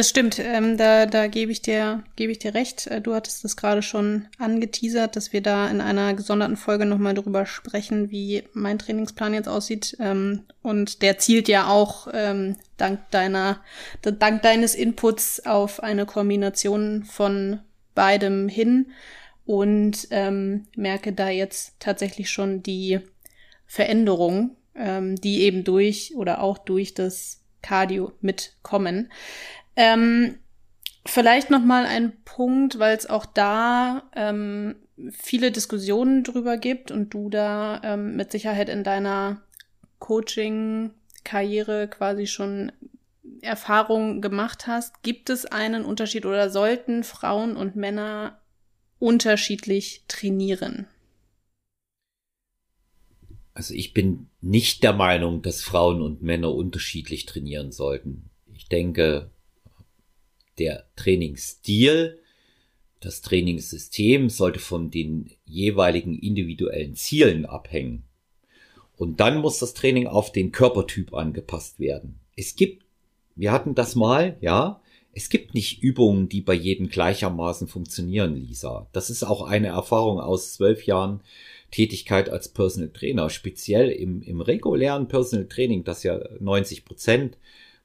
das 0.00 0.08
stimmt, 0.08 0.38
ähm, 0.38 0.78
da, 0.78 1.04
da 1.04 1.26
gebe 1.26 1.52
ich 1.52 1.60
dir, 1.60 2.02
gebe 2.16 2.32
ich 2.32 2.38
dir 2.38 2.54
recht. 2.54 2.86
Äh, 2.86 3.02
du 3.02 3.14
hattest 3.14 3.44
das 3.44 3.54
gerade 3.54 3.82
schon 3.82 4.28
angeteasert, 4.38 5.14
dass 5.14 5.34
wir 5.34 5.42
da 5.42 5.68
in 5.68 5.82
einer 5.82 6.14
gesonderten 6.14 6.56
Folge 6.56 6.86
nochmal 6.86 7.12
drüber 7.12 7.44
sprechen, 7.44 8.10
wie 8.10 8.44
mein 8.54 8.78
Trainingsplan 8.78 9.34
jetzt 9.34 9.48
aussieht. 9.48 9.98
Ähm, 10.00 10.44
und 10.62 11.02
der 11.02 11.18
zielt 11.18 11.48
ja 11.48 11.68
auch 11.68 12.08
ähm, 12.14 12.56
dank 12.78 13.10
deiner, 13.10 13.60
dank 14.00 14.40
deines 14.40 14.74
Inputs 14.74 15.44
auf 15.44 15.82
eine 15.82 16.06
Kombination 16.06 17.04
von 17.04 17.60
beidem 17.94 18.48
hin 18.48 18.92
und 19.44 20.08
ähm, 20.12 20.66
merke 20.76 21.12
da 21.12 21.28
jetzt 21.28 21.74
tatsächlich 21.78 22.30
schon 22.30 22.62
die 22.62 23.00
Veränderung, 23.66 24.56
ähm, 24.74 25.16
die 25.16 25.42
eben 25.42 25.62
durch 25.62 26.14
oder 26.16 26.40
auch 26.40 26.56
durch 26.56 26.94
das 26.94 27.42
Cardio 27.62 28.12
mitkommen. 28.22 29.10
Ähm, 29.76 30.38
vielleicht 31.06 31.50
noch 31.50 31.64
mal 31.64 31.86
ein 31.86 32.12
Punkt, 32.24 32.78
weil 32.78 32.96
es 32.96 33.08
auch 33.08 33.26
da 33.26 34.10
ähm, 34.14 34.76
viele 35.12 35.50
Diskussionen 35.50 36.24
drüber 36.24 36.56
gibt 36.56 36.90
und 36.90 37.14
du 37.14 37.30
da 37.30 37.80
ähm, 37.82 38.16
mit 38.16 38.30
Sicherheit 38.32 38.68
in 38.68 38.84
deiner 38.84 39.42
Coaching-Karriere 39.98 41.88
quasi 41.88 42.26
schon 42.26 42.72
Erfahrung 43.42 44.20
gemacht 44.20 44.66
hast. 44.66 45.02
Gibt 45.02 45.30
es 45.30 45.46
einen 45.46 45.84
Unterschied 45.84 46.26
oder 46.26 46.50
sollten 46.50 47.04
Frauen 47.04 47.56
und 47.56 47.76
Männer 47.76 48.40
unterschiedlich 48.98 50.04
trainieren? 50.08 50.86
Also 53.54 53.74
ich 53.74 53.94
bin 53.94 54.28
nicht 54.40 54.82
der 54.82 54.92
Meinung, 54.92 55.42
dass 55.42 55.62
Frauen 55.62 56.02
und 56.02 56.22
Männer 56.22 56.54
unterschiedlich 56.54 57.26
trainieren 57.26 57.72
sollten. 57.72 58.30
Ich 58.54 58.68
denke, 58.68 59.30
der 60.60 60.84
Trainingsstil, 60.96 62.20
das 63.00 63.22
Trainingssystem 63.22 64.28
sollte 64.28 64.60
von 64.60 64.90
den 64.90 65.30
jeweiligen 65.46 66.18
individuellen 66.18 66.94
Zielen 66.94 67.46
abhängen. 67.46 68.04
Und 68.96 69.20
dann 69.20 69.38
muss 69.38 69.58
das 69.58 69.72
Training 69.72 70.06
auf 70.06 70.30
den 70.30 70.52
Körpertyp 70.52 71.14
angepasst 71.14 71.80
werden. 71.80 72.20
Es 72.36 72.54
gibt, 72.54 72.84
wir 73.34 73.50
hatten 73.50 73.74
das 73.74 73.96
mal, 73.96 74.36
ja, 74.42 74.82
es 75.12 75.30
gibt 75.30 75.54
nicht 75.54 75.82
Übungen, 75.82 76.28
die 76.28 76.42
bei 76.42 76.54
jedem 76.54 76.88
gleichermaßen 76.88 77.66
funktionieren, 77.66 78.36
Lisa. 78.36 78.88
Das 78.92 79.10
ist 79.10 79.24
auch 79.24 79.42
eine 79.42 79.68
Erfahrung 79.68 80.20
aus 80.20 80.52
zwölf 80.52 80.84
Jahren 80.84 81.22
Tätigkeit 81.70 82.28
als 82.28 82.48
Personal 82.48 82.90
Trainer, 82.90 83.30
speziell 83.30 83.90
im, 83.90 84.22
im 84.22 84.40
regulären 84.40 85.08
Personal 85.08 85.48
Training, 85.48 85.84
das 85.84 86.02
ja 86.02 86.20
90 86.38 86.84
Prozent 86.84 87.38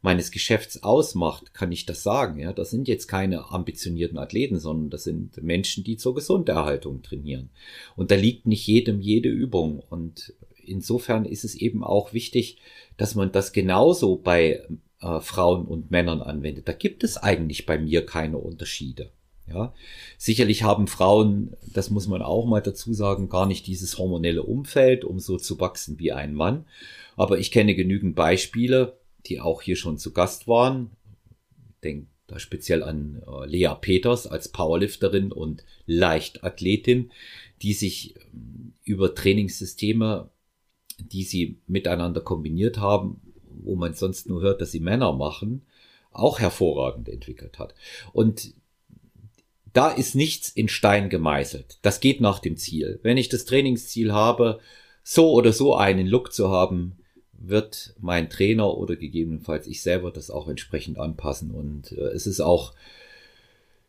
meines 0.06 0.32
Geschäfts 0.32 0.84
ausmacht, 0.84 1.54
kann 1.54 1.72
ich 1.72 1.86
das 1.86 2.04
sagen. 2.04 2.39
Ja, 2.39 2.54
das 2.54 2.70
sind 2.70 2.88
jetzt 2.88 3.08
keine 3.08 3.52
ambitionierten 3.52 4.18
Athleten, 4.18 4.60
sondern 4.60 4.89
das 4.89 5.04
sind 5.04 5.44
Menschen, 5.44 5.84
die 5.84 5.98
zur 5.98 6.15
Gesunderhaltung 6.15 7.02
trainieren. 7.02 7.50
Und 7.98 8.12
da 8.12 8.15
liegt 8.15 8.46
nicht 8.46 8.65
jedem 8.68 9.02
jede 9.02 9.30
Übung. 9.30 9.84
Und 9.89 10.34
insofern 10.63 11.26
ist 11.26 11.44
es 11.44 11.56
eben 11.56 11.84
auch 11.84 12.13
wichtig, 12.13 12.60
dass 12.96 13.15
man 13.15 13.34
das 13.34 13.52
genauso 13.52 14.15
bei 14.15 14.62
äh, 15.02 15.20
Frauen 15.20 15.65
und 15.65 15.91
Männern 15.91 16.22
anwendet. 16.22 16.68
Da 16.68 16.74
gibt 16.74 17.04
es 17.04 17.18
eigentlich 17.18 17.65
bei 17.65 17.78
mir 17.78 18.06
keine 18.06 18.38
Unterschiede. 18.38 19.12
Ja, 19.48 19.74
sicherlich 20.18 20.63
haben 20.63 20.88
Frauen, 20.88 21.56
das 21.72 21.91
muss 21.91 22.08
man 22.08 22.24
auch 22.24 22.48
mal 22.48 22.62
dazu 22.62 22.94
sagen, 22.94 23.30
gar 23.30 23.46
nicht 23.46 23.68
dieses 23.68 24.00
hormonelle 24.00 24.41
Umfeld, 24.41 25.04
um 25.04 25.20
so 25.20 25.38
zu 25.38 25.60
wachsen 25.60 26.00
wie 26.00 26.12
ein 26.12 26.34
Mann. 26.34 26.65
Aber 27.15 27.38
ich 27.38 27.52
kenne 27.52 27.76
genügend 27.76 28.15
Beispiele, 28.15 28.98
die 29.27 29.39
auch 29.39 29.61
hier 29.61 29.75
schon 29.75 29.97
zu 29.97 30.13
Gast 30.13 30.47
waren. 30.47 30.91
Ich 31.69 31.81
denke 31.81 32.07
da 32.27 32.39
speziell 32.39 32.83
an 32.83 33.21
äh, 33.27 33.45
Lea 33.45 33.73
Peters 33.79 34.27
als 34.27 34.49
Powerlifterin 34.49 35.31
und 35.31 35.63
Leichtathletin, 35.85 37.11
die 37.61 37.73
sich 37.73 38.15
ähm, 38.33 38.73
über 38.83 39.13
Trainingssysteme, 39.13 40.29
die 40.99 41.23
sie 41.23 41.59
miteinander 41.67 42.21
kombiniert 42.21 42.79
haben, 42.79 43.21
wo 43.63 43.75
man 43.75 43.93
sonst 43.93 44.27
nur 44.27 44.41
hört, 44.41 44.61
dass 44.61 44.71
sie 44.71 44.79
Männer 44.79 45.13
machen, 45.13 45.65
auch 46.11 46.39
hervorragend 46.39 47.09
entwickelt 47.09 47.59
hat. 47.59 47.75
Und 48.13 48.53
da 49.73 49.89
ist 49.91 50.15
nichts 50.15 50.49
in 50.49 50.69
Stein 50.69 51.09
gemeißelt. 51.09 51.79
Das 51.81 51.99
geht 51.99 52.21
nach 52.21 52.39
dem 52.39 52.55
Ziel. 52.55 52.99
Wenn 53.03 53.17
ich 53.17 53.27
das 53.27 53.45
Trainingsziel 53.45 54.13
habe, 54.13 54.59
so 55.03 55.31
oder 55.33 55.51
so 55.51 55.75
einen 55.75 56.07
Look 56.07 56.31
zu 56.31 56.49
haben, 56.49 56.97
wird 57.38 57.95
mein 58.00 58.30
Trainer 58.30 58.78
oder 58.78 58.95
gegebenenfalls 58.95 59.67
ich 59.67 59.82
selber 59.82 60.12
das 60.12 60.30
auch 60.30 60.48
entsprechend 60.48 61.00
anpassen. 61.00 61.52
Und 61.52 61.91
äh, 61.91 62.08
es 62.13 62.28
ist 62.28 62.41
auch 62.41 62.74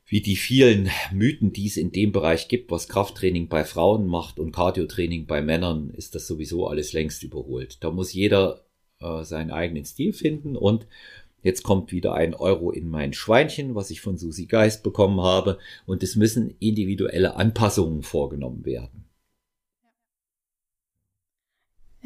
wie 0.08 0.20
die 0.20 0.36
vielen 0.36 0.88
Mythen, 1.12 1.52
die 1.52 1.66
es 1.66 1.76
in 1.76 1.90
dem 1.90 2.12
Bereich 2.12 2.48
gibt, 2.48 2.70
was 2.70 2.88
Krafttraining 2.88 3.48
bei 3.48 3.64
Frauen 3.64 4.06
macht 4.06 4.38
und 4.38 4.52
Cardiotraining 4.52 5.26
bei 5.26 5.42
Männern, 5.42 5.90
ist 5.90 6.14
das 6.14 6.28
sowieso 6.28 6.68
alles 6.68 6.92
längst 6.92 7.24
überholt. 7.24 7.78
Da 7.82 7.90
muss 7.90 8.12
jeder 8.12 8.64
äh, 9.00 9.24
seinen 9.24 9.50
eigenen 9.50 9.84
Stil 9.84 10.12
finden 10.12 10.56
und 10.56 10.86
Jetzt 11.46 11.62
kommt 11.62 11.92
wieder 11.92 12.14
ein 12.14 12.34
Euro 12.34 12.72
in 12.72 12.88
mein 12.88 13.12
Schweinchen, 13.12 13.76
was 13.76 13.90
ich 13.90 14.00
von 14.00 14.18
Susi 14.18 14.46
Geist 14.46 14.82
bekommen 14.82 15.20
habe. 15.20 15.58
Und 15.86 16.02
es 16.02 16.16
müssen 16.16 16.56
individuelle 16.58 17.36
Anpassungen 17.36 18.02
vorgenommen 18.02 18.64
werden. 18.64 19.05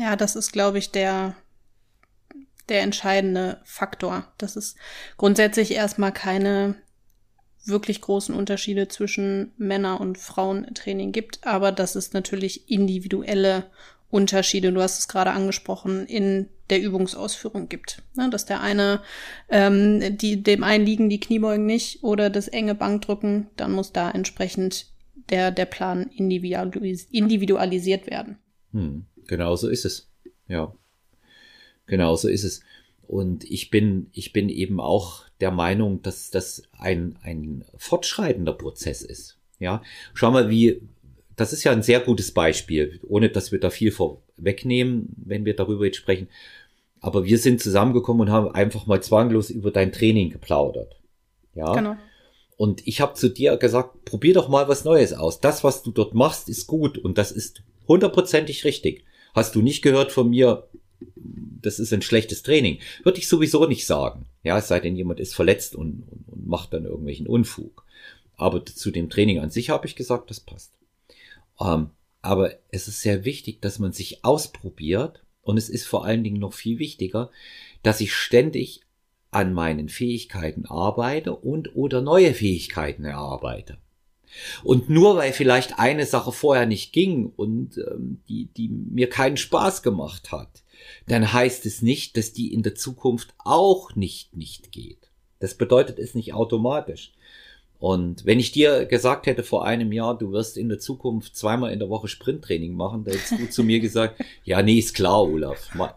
Ja, 0.01 0.17
das 0.17 0.35
ist, 0.35 0.53
glaube 0.53 0.79
ich, 0.79 0.93
der, 0.93 1.37
der 2.71 2.81
entscheidende 2.81 3.61
Faktor. 3.65 4.33
Dass 4.39 4.57
es 4.57 4.75
grundsätzlich 5.19 5.73
erstmal 5.73 6.11
keine 6.11 6.77
wirklich 7.67 8.01
großen 8.01 8.35
Unterschiede 8.35 8.89
zwischen 8.89 9.53
Männer- 9.59 10.01
und 10.01 10.17
Frauentraining 10.17 11.13
gibt, 11.13 11.47
aber 11.47 11.71
dass 11.71 11.97
es 11.97 12.15
natürlich 12.15 12.71
individuelle 12.71 13.67
Unterschiede, 14.09 14.73
du 14.73 14.81
hast 14.81 14.99
es 14.99 15.07
gerade 15.07 15.33
angesprochen, 15.33 16.07
in 16.07 16.49
der 16.71 16.81
Übungsausführung 16.81 17.69
gibt. 17.69 18.03
Ne, 18.15 18.31
dass 18.31 18.47
der 18.47 18.63
eine, 18.63 19.03
ähm, 19.51 20.17
die, 20.17 20.43
dem 20.43 20.65
einen 20.65 20.87
liegen 20.87 21.11
die 21.11 21.21
Kniebeugen 21.21 21.67
nicht 21.67 22.03
oder 22.03 22.31
das 22.31 22.49
enge 22.49 22.75
Bankdrücken, 22.75 23.49
dann 23.59 23.73
muss 23.73 23.93
da 23.93 24.11
entsprechend 24.11 24.87
der, 25.29 25.51
der 25.51 25.67
Plan 25.67 26.09
individualis 26.09 27.05
individualisiert 27.11 28.07
werden. 28.07 28.39
Hm, 28.73 29.07
genau 29.31 29.57
so 29.57 29.69
ist 29.69 29.87
es. 29.87 30.11
Ja. 30.49 30.75
Genau 31.87 32.17
so 32.17 32.29
ist 32.29 32.45
es. 32.45 32.61
Und 33.07 33.45
ich 33.45 33.71
bin, 33.71 34.09
ich 34.13 34.33
bin 34.33 34.49
eben 34.49 34.79
auch 34.81 35.25
der 35.41 35.51
Meinung, 35.51 36.03
dass 36.03 36.31
das 36.31 36.65
ein, 36.79 37.17
ein 37.23 37.65
fortschreitender 37.77 38.53
Prozess 38.53 39.03
ist. 39.03 39.39
Ja, 39.59 39.83
schau 40.15 40.31
mal, 40.31 40.51
wie, 40.51 40.83
das 41.37 41.53
ist 41.53 41.65
ja 41.65 41.73
ein 41.73 41.83
sehr 41.83 42.01
gutes 42.01 42.33
Beispiel, 42.33 43.01
ohne 43.07 43.31
dass 43.31 43.53
wir 43.53 43.61
da 43.61 43.71
viel 43.71 43.93
vorwegnehmen, 43.93 45.09
wenn 45.17 45.45
wir 45.45 45.55
darüber 45.55 45.85
jetzt 45.87 45.97
sprechen. 45.97 46.29
Aber 47.01 47.25
wir 47.25 47.39
sind 47.39 47.61
zusammengekommen 47.61 48.23
und 48.23 48.31
haben 48.31 48.55
einfach 48.55 48.87
mal 48.87 49.03
zwanglos 49.03 49.51
über 49.51 49.71
dein 49.71 49.93
Training 49.93 50.31
geplaudert. 50.31 51.01
Ja. 51.55 51.73
Genau. 51.73 51.97
Und 52.57 52.87
ich 52.87 53.01
habe 53.01 53.15
zu 53.15 53.29
dir 53.29 53.57
gesagt, 53.57 54.05
probier 54.05 54.35
doch 54.35 54.49
mal 54.49 54.69
was 54.69 54.85
Neues 54.85 55.13
aus. 55.13 55.41
Das, 55.41 55.65
was 55.65 55.83
du 55.83 55.93
dort 55.93 56.15
machst, 56.15 56.49
ist 56.49 56.67
gut 56.67 56.99
und 56.99 57.17
das 57.17 57.33
ist 57.33 57.63
hundertprozentig 57.89 58.65
richtig. 58.65 59.05
Hast 59.35 59.55
du 59.55 59.63
nicht 59.63 59.83
gehört 59.83 60.13
von 60.13 60.31
mir, 60.31 60.69
das 61.17 61.79
ist 61.79 61.93
ein 61.93 62.03
schlechtes 62.03 62.43
Training. 62.43 62.79
Würde 63.03 63.19
ich 63.19 63.29
sowieso 63.29 63.67
nicht 63.67 63.87
sagen. 63.87 64.27
Ja, 64.43 64.59
es 64.59 64.69
sei 64.69 64.81
denn, 64.81 64.97
jemand 64.97 65.21
ist 65.21 65.35
verletzt 65.35 65.75
und, 65.75 66.03
und, 66.09 66.29
und 66.29 66.47
macht 66.47 66.73
dann 66.73 66.85
irgendwelchen 66.85 67.27
Unfug. 67.27 67.85
Aber 68.37 68.65
zu 68.65 68.91
dem 68.91 69.11
Training 69.11 69.39
an 69.39 69.51
sich 69.51 69.71
habe 69.71 69.87
ich 69.87 69.97
gesagt, 69.97 70.31
das 70.31 70.41
passt. 70.41 70.73
Ähm, 71.61 71.91
aber 72.23 72.55
es 72.71 72.89
ist 72.89 73.03
sehr 73.03 73.25
wichtig, 73.25 73.61
dass 73.61 73.79
man 73.79 73.93
sich 73.93 74.25
ausprobiert 74.25 75.23
und 75.43 75.57
es 75.57 75.69
ist 75.69 75.87
vor 75.87 76.05
allen 76.05 76.25
Dingen 76.25 76.41
noch 76.41 76.53
viel 76.53 76.79
wichtiger, 76.79 77.31
dass 77.83 78.01
ich 78.01 78.15
ständig 78.15 78.83
an 79.31 79.53
meinen 79.53 79.89
Fähigkeiten 79.89 80.67
arbeite 80.67 81.35
und 81.35 81.77
oder 81.77 82.01
neue 82.03 82.35
Fähigkeiten 82.35 83.05
erarbeite. 83.05 83.79
Und 84.63 84.89
nur 84.89 85.17
weil 85.17 85.33
vielleicht 85.33 85.79
eine 85.79 86.07
Sache 86.07 86.33
vorher 86.33 86.67
nicht 86.67 86.93
ging 86.93 87.33
und 87.37 87.79
ähm, 87.79 88.21
die, 88.29 88.49
die 88.57 88.69
mir 88.69 89.09
keinen 89.09 89.37
Spaß 89.37 89.83
gemacht 89.83 90.33
hat, 90.33 90.63
dann 91.07 91.33
heißt 91.33 91.67
es 91.67 91.83
nicht, 91.83 92.17
dass 92.17 92.33
die 92.33 92.53
in 92.53 92.63
der 92.63 92.75
Zukunft 92.75 93.35
auch 93.39 93.95
nicht 93.95 94.37
nicht 94.37 94.73
geht. 94.73 95.11
Das 95.39 95.55
bedeutet 95.55 95.99
es 95.99 96.15
nicht 96.15 96.35
automatisch. 96.35 97.13
Und 97.81 98.27
wenn 98.27 98.39
ich 98.39 98.53
dir 98.53 98.85
gesagt 98.85 99.27
hätte 99.27 99.43
vor 99.43 99.65
einem 99.65 99.91
Jahr, 99.91 100.17
du 100.17 100.33
wirst 100.33 100.59
in 100.59 100.69
der 100.69 100.79
Zukunft 100.79 101.35
zweimal 101.35 101.73
in 101.73 101.79
der 101.79 101.89
Woche 101.89 102.09
Sprinttraining 102.09 102.75
machen, 102.75 103.05
da 103.05 103.13
hättest 103.13 103.33
du 103.33 103.49
zu 103.49 103.65
mir 103.65 103.81
gesagt, 103.81 104.23
ja, 104.45 104.61
nee, 104.61 104.79
ist 104.79 104.95
klar, 104.95 105.23
Olaf. 105.23 105.71
Mach, 105.75 105.95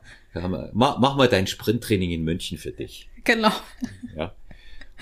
mach, 0.71 0.99
mach 0.99 1.17
mal 1.17 1.27
dein 1.27 1.45
Sprinttraining 1.45 2.11
in 2.11 2.23
München 2.23 2.57
für 2.57 2.71
dich. 2.71 3.09
Genau. 3.25 3.51
Ja. 4.15 4.33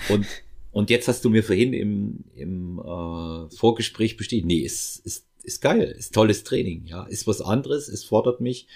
Und, 0.08 0.26
und 0.72 0.90
jetzt 0.90 1.06
hast 1.06 1.24
du 1.24 1.30
mir 1.30 1.44
vorhin 1.44 1.74
im, 1.74 2.24
im 2.34 2.78
äh, 2.78 3.54
Vorgespräch 3.54 4.16
bestätigt, 4.16 4.46
nee, 4.46 4.60
ist, 4.60 5.04
ist, 5.04 5.26
ist 5.42 5.60
geil, 5.60 5.94
ist 5.96 6.14
tolles 6.14 6.44
Training, 6.44 6.86
ja, 6.86 7.04
ist 7.04 7.26
was 7.26 7.42
anderes, 7.42 7.88
es 7.88 8.04
fordert 8.04 8.40
mich. 8.40 8.66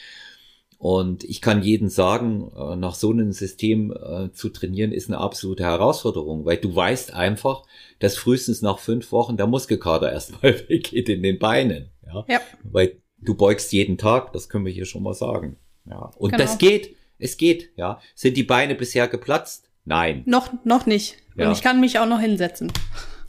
Und 0.78 1.24
ich 1.24 1.40
kann 1.40 1.62
jeden 1.62 1.88
sagen, 1.88 2.52
äh, 2.54 2.76
nach 2.76 2.94
so 2.94 3.10
einem 3.10 3.32
System 3.32 3.92
äh, 3.92 4.30
zu 4.32 4.50
trainieren, 4.50 4.92
ist 4.92 5.08
eine 5.08 5.18
absolute 5.18 5.64
Herausforderung, 5.64 6.44
weil 6.44 6.58
du 6.58 6.76
weißt 6.76 7.14
einfach, 7.14 7.62
dass 7.98 8.18
frühestens 8.18 8.60
nach 8.60 8.78
fünf 8.78 9.10
Wochen 9.10 9.38
der 9.38 9.46
Muskelkater 9.46 10.12
erstmal 10.12 10.68
weggeht 10.68 11.08
in 11.08 11.22
den 11.22 11.38
Beinen. 11.38 11.88
Ja? 12.04 12.26
ja. 12.28 12.40
Weil 12.62 13.00
du 13.18 13.34
beugst 13.34 13.72
jeden 13.72 13.96
Tag, 13.96 14.34
das 14.34 14.50
können 14.50 14.66
wir 14.66 14.72
hier 14.72 14.84
schon 14.84 15.02
mal 15.02 15.14
sagen. 15.14 15.56
Ja. 15.86 16.10
Und 16.18 16.32
genau. 16.32 16.42
das 16.42 16.58
geht, 16.58 16.94
es 17.18 17.38
geht, 17.38 17.70
ja. 17.76 17.98
Sind 18.14 18.36
die 18.36 18.42
Beine 18.42 18.74
bisher 18.74 19.08
geplatzt? 19.08 19.70
Nein. 19.86 20.24
Noch, 20.26 20.52
noch 20.64 20.84
nicht. 20.84 21.16
Ja. 21.36 21.48
Und 21.48 21.52
ich 21.52 21.62
kann 21.62 21.80
mich 21.80 21.98
auch 21.98 22.06
noch 22.06 22.20
hinsetzen. 22.20 22.72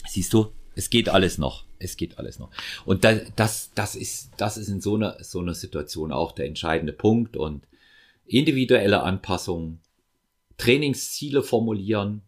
Siehst 0.07 0.33
du, 0.33 0.51
es 0.75 0.89
geht 0.89 1.09
alles 1.09 1.37
noch 1.37 1.67
es 1.79 1.97
geht 1.97 2.17
alles 2.17 2.39
noch. 2.39 2.49
Und 2.85 3.03
das, 3.03 3.21
das, 3.35 3.71
das 3.75 3.95
ist, 3.95 4.31
das 4.37 4.57
ist 4.57 4.69
in 4.69 4.81
so 4.81 4.95
einer, 4.95 5.23
so 5.23 5.39
einer 5.39 5.53
Situation 5.53 6.11
auch 6.11 6.31
der 6.31 6.45
entscheidende 6.45 6.93
Punkt 6.93 7.37
und 7.37 7.67
individuelle 8.25 9.03
Anpassungen, 9.03 9.79
Trainingsziele 10.57 11.43
formulieren, 11.43 12.21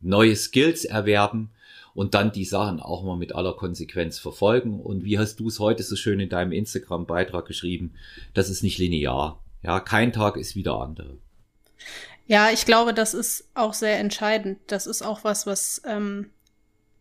neue 0.00 0.36
Skills 0.36 0.84
erwerben 0.84 1.50
und 1.94 2.14
dann 2.14 2.30
die 2.32 2.44
Sachen 2.44 2.80
auch 2.80 3.02
mal 3.02 3.16
mit 3.16 3.34
aller 3.34 3.54
Konsequenz 3.54 4.18
verfolgen. 4.18 4.80
Und 4.80 5.04
wie 5.04 5.18
hast 5.18 5.40
du 5.40 5.48
es 5.48 5.58
heute 5.58 5.82
so 5.82 5.96
schön 5.96 6.20
in 6.20 6.28
deinem 6.28 6.52
Instagram-Beitrag 6.52 7.46
geschrieben? 7.46 7.94
Das 8.34 8.50
ist 8.50 8.62
nicht 8.62 8.78
linear. 8.78 9.42
Ja, 9.62 9.80
kein 9.80 10.12
Tag 10.12 10.36
ist 10.36 10.54
wie 10.54 10.62
der 10.62 10.74
andere. 10.74 11.18
Ja, 12.26 12.50
ich 12.50 12.64
glaube, 12.66 12.92
das 12.92 13.14
ist 13.14 13.48
auch 13.54 13.74
sehr 13.74 13.98
entscheidend. 13.98 14.58
Das 14.66 14.86
ist 14.86 15.02
auch 15.02 15.22
was, 15.24 15.46
was 15.46 15.82
ähm, 15.86 16.30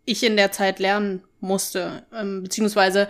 ich 0.05 0.23
in 0.23 0.37
der 0.37 0.51
Zeit 0.51 0.79
lernen 0.79 1.23
musste. 1.39 2.05
Ähm, 2.13 2.43
beziehungsweise 2.43 3.07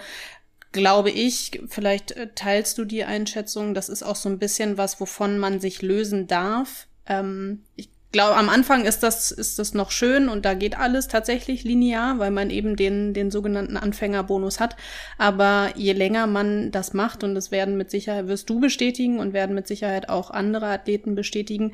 glaube 0.71 1.09
ich, 1.09 1.61
vielleicht 1.69 2.11
äh, 2.11 2.27
teilst 2.35 2.77
du 2.77 2.83
die 2.83 3.05
Einschätzung, 3.05 3.73
das 3.73 3.87
ist 3.87 4.03
auch 4.03 4.17
so 4.17 4.27
ein 4.27 4.39
bisschen 4.39 4.77
was, 4.77 4.99
wovon 4.99 5.37
man 5.39 5.61
sich 5.61 5.81
lösen 5.81 6.27
darf. 6.27 6.87
Ähm, 7.05 7.63
ich 7.77 7.89
glaube, 8.15 8.37
am 8.37 8.47
Anfang 8.47 8.85
ist 8.85 9.03
das, 9.03 9.29
ist 9.29 9.59
das 9.59 9.73
noch 9.73 9.91
schön 9.91 10.29
und 10.29 10.45
da 10.45 10.53
geht 10.53 10.77
alles 10.77 11.09
tatsächlich 11.09 11.65
linear, 11.65 12.17
weil 12.17 12.31
man 12.31 12.49
eben 12.49 12.77
den, 12.77 13.13
den 13.13 13.29
sogenannten 13.29 13.75
Anfängerbonus 13.75 14.61
hat. 14.61 14.77
Aber 15.17 15.73
je 15.75 15.91
länger 15.91 16.25
man 16.25 16.71
das 16.71 16.93
macht, 16.93 17.25
und 17.25 17.35
das 17.35 17.51
werden 17.51 17.75
mit 17.75 17.91
Sicherheit, 17.91 18.29
wirst 18.29 18.49
du 18.49 18.61
bestätigen 18.61 19.19
und 19.19 19.33
werden 19.33 19.53
mit 19.53 19.67
Sicherheit 19.67 20.07
auch 20.07 20.31
andere 20.31 20.67
Athleten 20.67 21.13
bestätigen, 21.13 21.73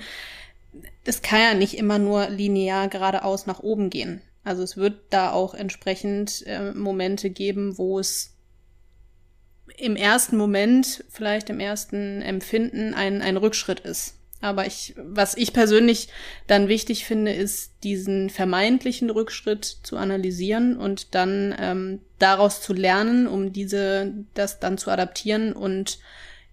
das 1.04 1.21
kann 1.21 1.41
ja 1.41 1.54
nicht 1.54 1.77
immer 1.77 1.99
nur 1.99 2.27
linear 2.30 2.88
geradeaus 2.88 3.45
nach 3.45 3.60
oben 3.60 3.91
gehen. 3.91 4.23
Also 4.43 4.63
es 4.63 4.77
wird 4.77 4.95
da 5.12 5.32
auch 5.32 5.54
entsprechend 5.54 6.43
äh, 6.47 6.71
Momente 6.71 7.30
geben, 7.30 7.77
wo 7.77 7.99
es 7.99 8.36
im 9.77 9.95
ersten 9.95 10.38
Moment, 10.38 11.04
vielleicht 11.08 11.51
im 11.51 11.60
ersten 11.60 12.23
Empfinden, 12.23 12.95
ein, 12.95 13.21
ein 13.21 13.38
Rückschritt 13.38 13.82
ist. 13.82 14.15
Aber 14.41 14.65
ich, 14.65 14.95
was 14.97 15.38
ich 15.38 15.54
persönlich 15.54 16.08
dann 16.47 16.67
wichtig 16.67 17.06
finde, 17.06 17.32
ist, 17.32 17.73
diesen 17.84 18.30
vermeintlichen 18.30 19.10
Rückschritt 19.10 19.65
zu 19.65 19.97
analysieren 19.97 20.77
und 20.77 21.13
dann 21.13 21.56
ähm, 21.60 22.01
daraus 22.17 22.62
zu 22.62 22.73
lernen, 22.73 23.27
um 23.27 23.54
diese, 23.54 24.13
das 24.34 24.60
dann 24.60 24.77
zu 24.80 24.89
adaptieren 24.89 25.54
und 25.54 25.99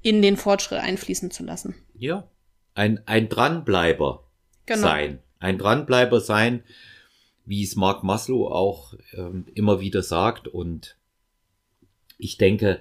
in 0.03 0.22
den 0.22 0.37
Fortschritt 0.37 0.81
einfließen 0.81 1.31
zu 1.31 1.44
lassen. 1.44 1.74
Ja, 1.94 2.29
ein, 2.74 3.01
ein 3.07 3.29
Dranbleiber 3.29 4.24
genau. 4.66 4.83
sein. 4.83 5.18
Ein 5.40 5.59
Dranbleiber 5.59 6.20
sein, 6.20 6.62
wie 7.44 7.62
es 7.62 7.77
Mark 7.77 8.05
Maslow 8.05 8.48
auch 8.48 8.94
ähm, 9.14 9.46
immer 9.55 9.81
wieder 9.81 10.03
sagt. 10.03 10.46
Und 10.46 10.96
ich 12.18 12.37
denke, 12.37 12.81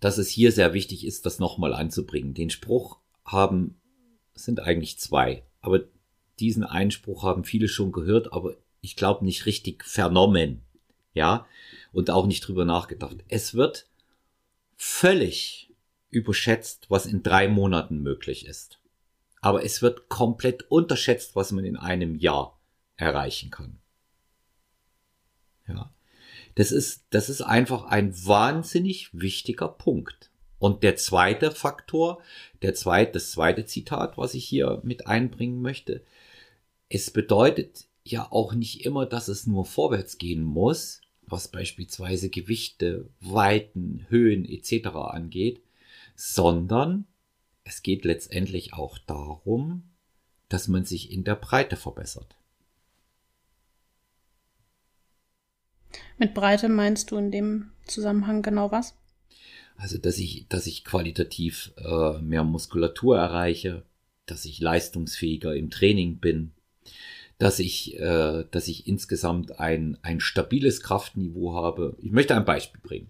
dass 0.00 0.18
es 0.18 0.28
hier 0.28 0.52
sehr 0.52 0.74
wichtig 0.74 1.06
ist, 1.06 1.26
das 1.26 1.38
nochmal 1.38 1.72
anzubringen. 1.74 2.34
Den 2.34 2.50
Spruch 2.50 2.98
haben, 3.24 3.76
sind 4.34 4.60
eigentlich 4.60 4.98
zwei, 4.98 5.42
aber 5.60 5.80
diesen 6.40 6.64
Einspruch 6.64 7.22
haben 7.22 7.44
viele 7.44 7.68
schon 7.68 7.92
gehört, 7.92 8.32
aber 8.32 8.56
ich 8.80 8.96
glaube 8.96 9.24
nicht 9.24 9.46
richtig 9.46 9.84
vernommen. 9.84 10.62
Ja, 11.14 11.46
und 11.92 12.10
auch 12.10 12.26
nicht 12.26 12.46
drüber 12.46 12.64
nachgedacht. 12.64 13.16
Es 13.28 13.54
wird 13.54 13.86
völlig 14.76 15.70
überschätzt, 16.08 16.86
was 16.88 17.06
in 17.06 17.22
drei 17.22 17.48
Monaten 17.48 18.02
möglich 18.02 18.46
ist. 18.46 18.80
Aber 19.40 19.64
es 19.64 19.82
wird 19.82 20.08
komplett 20.08 20.70
unterschätzt, 20.70 21.36
was 21.36 21.52
man 21.52 21.64
in 21.64 21.76
einem 21.76 22.16
Jahr 22.16 22.58
erreichen 22.96 23.50
kann. 23.50 23.78
Ja. 25.68 25.92
Das 26.54 26.72
ist, 26.72 27.04
das 27.10 27.28
ist 27.28 27.42
einfach 27.42 27.84
ein 27.84 28.14
wahnsinnig 28.26 29.10
wichtiger 29.12 29.68
Punkt. 29.68 30.31
Und 30.62 30.84
der 30.84 30.94
zweite 30.94 31.50
Faktor, 31.50 32.22
der 32.62 32.72
zweite, 32.72 33.14
das 33.14 33.32
zweite 33.32 33.66
Zitat, 33.66 34.16
was 34.16 34.34
ich 34.34 34.44
hier 34.44 34.80
mit 34.84 35.08
einbringen 35.08 35.60
möchte, 35.60 36.04
es 36.88 37.10
bedeutet 37.10 37.88
ja 38.04 38.30
auch 38.30 38.54
nicht 38.54 38.86
immer, 38.86 39.04
dass 39.04 39.26
es 39.26 39.48
nur 39.48 39.64
vorwärts 39.64 40.18
gehen 40.18 40.44
muss, 40.44 41.00
was 41.22 41.48
beispielsweise 41.48 42.30
Gewichte, 42.30 43.10
Weiten, 43.18 44.06
Höhen 44.08 44.44
etc. 44.44 44.86
angeht, 44.94 45.64
sondern 46.14 47.08
es 47.64 47.82
geht 47.82 48.04
letztendlich 48.04 48.72
auch 48.72 48.98
darum, 48.98 49.90
dass 50.48 50.68
man 50.68 50.84
sich 50.84 51.10
in 51.10 51.24
der 51.24 51.34
Breite 51.34 51.74
verbessert. 51.74 52.36
Mit 56.18 56.34
Breite 56.34 56.68
meinst 56.68 57.10
du 57.10 57.16
in 57.16 57.32
dem 57.32 57.72
Zusammenhang 57.84 58.42
genau 58.42 58.70
was? 58.70 58.94
Also, 59.76 59.98
dass 59.98 60.18
ich, 60.18 60.46
dass 60.48 60.66
ich 60.66 60.84
qualitativ 60.84 61.72
äh, 61.76 62.18
mehr 62.20 62.44
Muskulatur 62.44 63.18
erreiche, 63.18 63.84
dass 64.26 64.44
ich 64.44 64.60
leistungsfähiger 64.60 65.54
im 65.54 65.70
Training 65.70 66.18
bin, 66.18 66.52
dass 67.38 67.58
ich, 67.58 67.98
äh, 67.98 68.44
dass 68.50 68.68
ich 68.68 68.86
insgesamt 68.86 69.58
ein, 69.58 69.98
ein 70.02 70.20
stabiles 70.20 70.80
Kraftniveau 70.82 71.54
habe. 71.54 71.96
Ich 72.00 72.12
möchte 72.12 72.36
ein 72.36 72.44
Beispiel 72.44 72.80
bringen. 72.80 73.08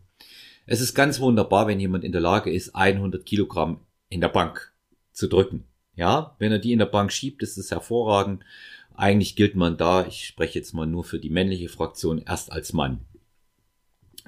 Es 0.64 0.80
ist 0.80 0.94
ganz 0.94 1.20
wunderbar, 1.20 1.66
wenn 1.66 1.80
jemand 1.80 2.04
in 2.04 2.12
der 2.12 2.20
Lage 2.20 2.50
ist, 2.50 2.74
100 2.74 3.26
Kilogramm 3.26 3.80
in 4.08 4.20
der 4.20 4.28
Bank 4.28 4.72
zu 5.12 5.28
drücken. 5.28 5.64
Ja, 5.94 6.36
wenn 6.38 6.52
er 6.52 6.58
die 6.58 6.72
in 6.72 6.78
der 6.78 6.86
Bank 6.86 7.12
schiebt, 7.12 7.42
ist 7.42 7.58
es 7.58 7.70
hervorragend. 7.70 8.44
Eigentlich 8.94 9.36
gilt 9.36 9.56
man 9.56 9.76
da, 9.76 10.06
ich 10.06 10.26
spreche 10.26 10.58
jetzt 10.58 10.72
mal 10.72 10.86
nur 10.86 11.04
für 11.04 11.18
die 11.18 11.30
männliche 11.30 11.68
Fraktion, 11.68 12.18
erst 12.18 12.52
als 12.52 12.72
Mann. 12.72 13.00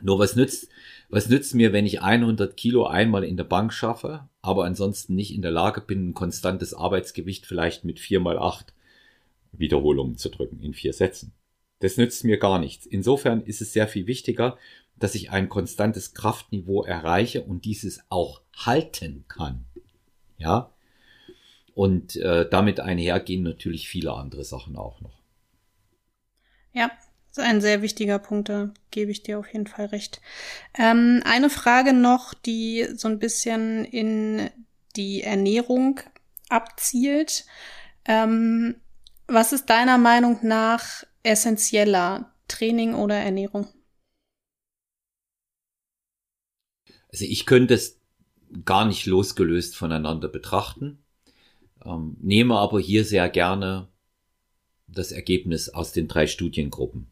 Nur 0.03 0.19
was 0.19 0.37
nützt, 0.37 0.69
was 1.09 1.29
nützt 1.29 1.55
mir, 1.55 1.73
wenn 1.73 1.87
ich 1.87 2.03
100 2.03 2.57
Kilo 2.57 2.87
einmal 2.87 3.25
in 3.25 3.37
der 3.37 3.45
Bank 3.45 3.73
schaffe, 3.73 4.29
aber 4.43 4.65
ansonsten 4.65 5.15
nicht 5.15 5.35
in 5.35 5.43
der 5.43 5.51
Lage 5.51 5.81
bin, 5.81 6.09
ein 6.09 6.15
konstantes 6.15 6.75
Arbeitsgewicht 6.75 7.47
vielleicht 7.47 7.85
mit 7.85 8.01
4 8.01 8.21
mal 8.21 8.39
8 8.39 8.73
Wiederholungen 9.53 10.17
zu 10.17 10.29
drücken 10.29 10.61
in 10.61 10.75
vier 10.75 10.93
Sätzen. 10.93 11.33
Das 11.81 11.97
nützt 11.97 12.25
mir 12.25 12.39
gar 12.39 12.59
nichts. 12.59 12.87
Insofern 12.87 13.43
ist 13.43 13.61
es 13.61 13.73
sehr 13.73 13.89
viel 13.89 14.07
wichtiger, 14.07 14.57
dass 14.97 15.15
ich 15.15 15.31
ein 15.31 15.49
konstantes 15.49 16.15
Kraftniveau 16.15 16.83
erreiche 16.83 17.43
und 17.43 17.65
dieses 17.65 18.01
auch 18.09 18.43
halten 18.57 19.25
kann. 19.29 19.65
Ja. 20.39 20.73
Und 21.75 22.17
äh, 22.17 22.49
damit 22.49 22.81
einhergehen 22.81 23.43
natürlich 23.43 23.89
viele 23.89 24.13
andere 24.13 24.45
Sachen 24.45 24.77
auch 24.77 25.01
noch. 25.01 25.21
Ja, 26.73 26.91
das 27.35 27.45
ist 27.45 27.51
ein 27.51 27.61
sehr 27.61 27.83
wichtiger 27.83 28.21
Punkt, 28.21 28.49
da 28.49 28.73
gebe 28.93 29.11
ich 29.11 29.25
dir 29.25 29.41
auf 29.41 29.53
jeden 29.53 29.67
Fall 29.67 29.87
recht. 29.87 30.21
Ähm, 30.79 31.21
eine 31.25 31.51
Frage 31.51 31.93
noch, 31.93 32.33
die 32.33 32.87
so 32.95 33.09
ein 33.09 33.19
bisschen 33.19 33.85
in 33.85 34.51
die 34.95 35.23
Ernährung 35.23 35.99
abzielt. 36.49 37.45
Ähm, 38.05 38.77
was 39.27 39.53
ist 39.53 39.67
deiner 39.67 39.99
Meinung 39.99 40.39
nach 40.43 41.03
essentieller, 41.25 42.33
Training 42.47 42.95
oder 42.95 43.17
Ernährung? 43.17 43.67
Also 47.09 47.25
ich 47.25 47.47
könnte 47.47 47.75
es 47.75 48.01
gar 48.65 48.85
nicht 48.85 49.07
losgelöst 49.07 49.77
voneinander 49.77 50.29
betrachten, 50.29 51.03
ähm, 51.85 52.17
nehme 52.21 52.57
aber 52.59 52.79
hier 52.79 53.05
sehr 53.05 53.29
gerne 53.29 53.89
das 54.87 55.11
Ergebnis 55.11 55.69
aus 55.69 55.91
den 55.91 56.07
drei 56.07 56.29
Studiengruppen. 56.29 57.11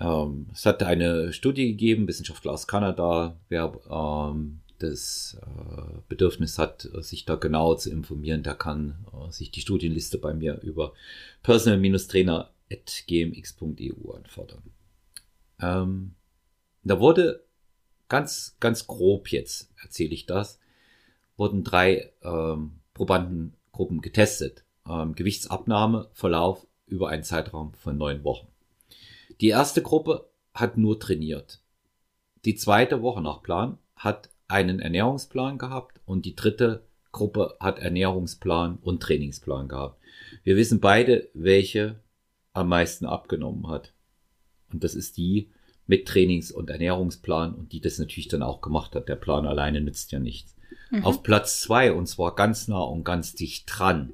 Ähm, 0.00 0.46
es 0.52 0.66
hat 0.66 0.82
eine 0.82 1.32
Studie 1.32 1.68
gegeben, 1.68 2.08
Wissenschaftler 2.08 2.52
aus 2.52 2.66
Kanada, 2.66 3.38
wer 3.48 3.78
ähm, 3.90 4.60
das 4.78 5.38
äh, 5.42 6.00
Bedürfnis 6.08 6.58
hat, 6.58 6.88
sich 7.00 7.24
da 7.26 7.36
genau 7.36 7.74
zu 7.74 7.90
informieren, 7.90 8.42
der 8.42 8.54
kann 8.54 9.04
äh, 9.12 9.30
sich 9.30 9.50
die 9.50 9.60
Studienliste 9.60 10.16
bei 10.18 10.32
mir 10.32 10.58
über 10.62 10.94
personal-trainer.gmx.eu 11.42 14.12
anfordern. 14.12 14.62
Ähm, 15.60 16.14
da 16.82 16.98
wurde 16.98 17.44
ganz, 18.08 18.56
ganz 18.58 18.86
grob 18.86 19.28
jetzt 19.28 19.70
erzähle 19.82 20.14
ich 20.14 20.24
das, 20.26 20.58
wurden 21.36 21.62
drei 21.62 22.10
ähm, 22.22 22.80
Probandengruppen 22.94 24.00
getestet. 24.00 24.64
Ähm, 24.88 25.14
Gewichtsabnahme, 25.14 26.08
Verlauf 26.12 26.66
über 26.86 27.10
einen 27.10 27.22
Zeitraum 27.22 27.74
von 27.74 27.98
neun 27.98 28.24
Wochen. 28.24 28.49
Die 29.40 29.48
erste 29.48 29.80
Gruppe 29.80 30.28
hat 30.52 30.76
nur 30.76 31.00
trainiert. 31.00 31.62
Die 32.44 32.56
zweite 32.56 33.00
Woche 33.00 33.22
nach 33.22 33.42
Plan 33.42 33.78
hat 33.96 34.30
einen 34.48 34.80
Ernährungsplan 34.80 35.56
gehabt 35.56 36.00
und 36.04 36.26
die 36.26 36.36
dritte 36.36 36.86
Gruppe 37.12 37.56
hat 37.58 37.78
Ernährungsplan 37.78 38.78
und 38.82 39.02
Trainingsplan 39.02 39.68
gehabt. 39.68 39.98
Wir 40.42 40.56
wissen 40.56 40.80
beide, 40.80 41.28
welche 41.32 42.00
am 42.52 42.68
meisten 42.68 43.06
abgenommen 43.06 43.68
hat. 43.68 43.94
Und 44.72 44.84
das 44.84 44.94
ist 44.94 45.16
die, 45.16 45.50
mit 45.86 46.06
Trainings- 46.06 46.52
und 46.52 46.70
Ernährungsplan 46.70 47.54
und 47.54 47.72
die 47.72 47.80
das 47.80 47.98
natürlich 47.98 48.28
dann 48.28 48.42
auch 48.42 48.60
gemacht 48.60 48.94
hat. 48.94 49.08
Der 49.08 49.16
Plan 49.16 49.46
alleine 49.46 49.80
nützt 49.80 50.12
ja 50.12 50.18
nichts. 50.18 50.54
Mhm. 50.90 51.04
Auf 51.04 51.22
Platz 51.22 51.60
zwei, 51.60 51.92
und 51.92 52.06
zwar 52.06 52.34
ganz 52.34 52.68
nah 52.68 52.82
und 52.82 53.04
ganz 53.04 53.34
dicht 53.34 53.64
dran, 53.66 54.12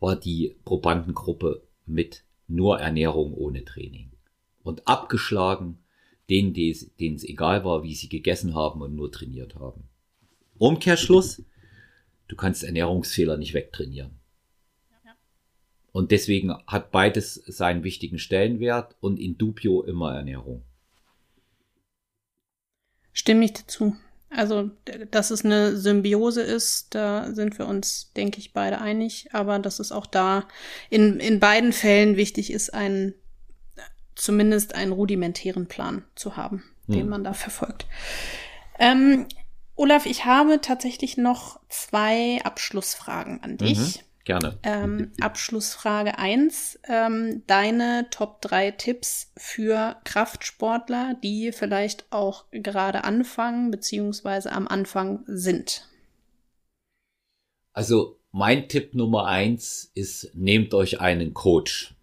war 0.00 0.16
die 0.16 0.56
Probandengruppe 0.64 1.62
mit 1.86 2.24
nur 2.46 2.80
Ernährung 2.80 3.34
ohne 3.34 3.64
Training. 3.64 4.10
Und 4.68 4.86
abgeschlagen 4.86 5.78
denen, 6.28 6.52
denen 6.52 7.14
es 7.16 7.24
egal 7.24 7.64
war, 7.64 7.82
wie 7.82 7.94
sie 7.94 8.10
gegessen 8.10 8.54
haben 8.54 8.82
und 8.82 8.94
nur 8.94 9.10
trainiert 9.10 9.54
haben. 9.54 9.88
Umkehrschluss, 10.58 11.42
du 12.28 12.36
kannst 12.36 12.64
Ernährungsfehler 12.64 13.38
nicht 13.38 13.54
wegtrainieren. 13.54 14.20
Und 15.90 16.10
deswegen 16.10 16.54
hat 16.66 16.90
beides 16.90 17.36
seinen 17.46 17.82
wichtigen 17.82 18.18
Stellenwert 18.18 18.94
und 19.00 19.18
in 19.18 19.38
dubio 19.38 19.82
immer 19.84 20.14
Ernährung. 20.14 20.62
Stimme 23.14 23.46
ich 23.46 23.54
dazu. 23.54 23.96
Also, 24.28 24.70
dass 25.10 25.30
es 25.30 25.46
eine 25.46 25.78
Symbiose 25.78 26.42
ist, 26.42 26.94
da 26.94 27.32
sind 27.32 27.58
wir 27.58 27.66
uns, 27.66 28.12
denke 28.12 28.38
ich, 28.38 28.52
beide 28.52 28.82
einig. 28.82 29.28
Aber 29.32 29.58
dass 29.58 29.80
es 29.80 29.92
auch 29.92 30.04
da 30.04 30.46
in, 30.90 31.20
in 31.20 31.40
beiden 31.40 31.72
Fällen 31.72 32.18
wichtig 32.18 32.52
ist, 32.52 32.74
einen, 32.74 33.14
zumindest 34.18 34.74
einen 34.74 34.92
rudimentären 34.92 35.66
Plan 35.66 36.04
zu 36.14 36.36
haben, 36.36 36.64
hm. 36.86 36.94
den 36.94 37.08
man 37.08 37.24
da 37.24 37.32
verfolgt. 37.32 37.86
Ähm, 38.78 39.26
Olaf, 39.74 40.06
ich 40.06 40.24
habe 40.24 40.60
tatsächlich 40.60 41.16
noch 41.16 41.60
zwei 41.68 42.40
Abschlussfragen 42.42 43.42
an 43.42 43.56
dich. 43.56 43.78
Mhm. 43.78 44.02
Gerne. 44.24 44.58
Ähm, 44.62 45.12
Abschlussfrage 45.22 46.18
1. 46.18 46.80
Ähm, 46.86 47.44
deine 47.46 48.08
Top 48.10 48.42
3 48.42 48.72
Tipps 48.72 49.32
für 49.38 49.96
Kraftsportler, 50.04 51.16
die 51.22 51.50
vielleicht 51.50 52.12
auch 52.12 52.44
gerade 52.50 53.04
anfangen, 53.04 53.70
beziehungsweise 53.70 54.52
am 54.52 54.68
Anfang 54.68 55.20
sind. 55.26 55.88
Also 57.72 58.18
mein 58.30 58.68
Tipp 58.68 58.94
Nummer 58.94 59.26
1 59.26 59.92
ist, 59.94 60.32
nehmt 60.34 60.74
euch 60.74 61.00
einen 61.00 61.32
Coach. 61.32 61.94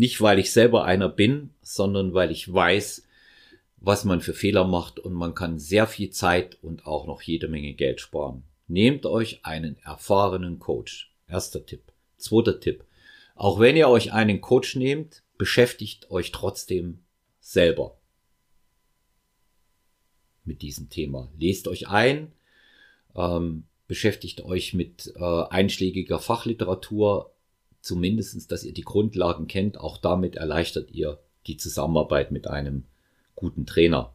Nicht, 0.00 0.22
weil 0.22 0.38
ich 0.38 0.50
selber 0.50 0.86
einer 0.86 1.10
bin, 1.10 1.50
sondern 1.60 2.14
weil 2.14 2.30
ich 2.30 2.50
weiß, 2.50 3.06
was 3.76 4.06
man 4.06 4.22
für 4.22 4.32
Fehler 4.32 4.66
macht 4.66 4.98
und 4.98 5.12
man 5.12 5.34
kann 5.34 5.58
sehr 5.58 5.86
viel 5.86 6.08
Zeit 6.08 6.56
und 6.62 6.86
auch 6.86 7.06
noch 7.06 7.20
jede 7.20 7.48
Menge 7.48 7.74
Geld 7.74 8.00
sparen. 8.00 8.44
Nehmt 8.66 9.04
euch 9.04 9.44
einen 9.44 9.76
erfahrenen 9.84 10.58
Coach. 10.58 11.12
Erster 11.28 11.66
Tipp. 11.66 11.92
Zweiter 12.16 12.60
Tipp. 12.60 12.82
Auch 13.34 13.60
wenn 13.60 13.76
ihr 13.76 13.90
euch 13.90 14.10
einen 14.10 14.40
Coach 14.40 14.74
nehmt, 14.74 15.22
beschäftigt 15.36 16.10
euch 16.10 16.32
trotzdem 16.32 17.00
selber 17.38 17.98
mit 20.46 20.62
diesem 20.62 20.88
Thema. 20.88 21.30
Lest 21.38 21.68
euch 21.68 21.88
ein, 21.88 22.32
ähm, 23.14 23.64
beschäftigt 23.86 24.40
euch 24.40 24.72
mit 24.72 25.12
äh, 25.14 25.42
einschlägiger 25.50 26.20
Fachliteratur, 26.20 27.34
zumindestens, 27.80 28.46
dass 28.46 28.64
ihr 28.64 28.72
die 28.72 28.82
Grundlagen 28.82 29.46
kennt. 29.46 29.78
Auch 29.78 29.98
damit 29.98 30.36
erleichtert 30.36 30.90
ihr 30.90 31.18
die 31.46 31.56
Zusammenarbeit 31.56 32.30
mit 32.30 32.46
einem 32.46 32.84
guten 33.34 33.66
Trainer. 33.66 34.14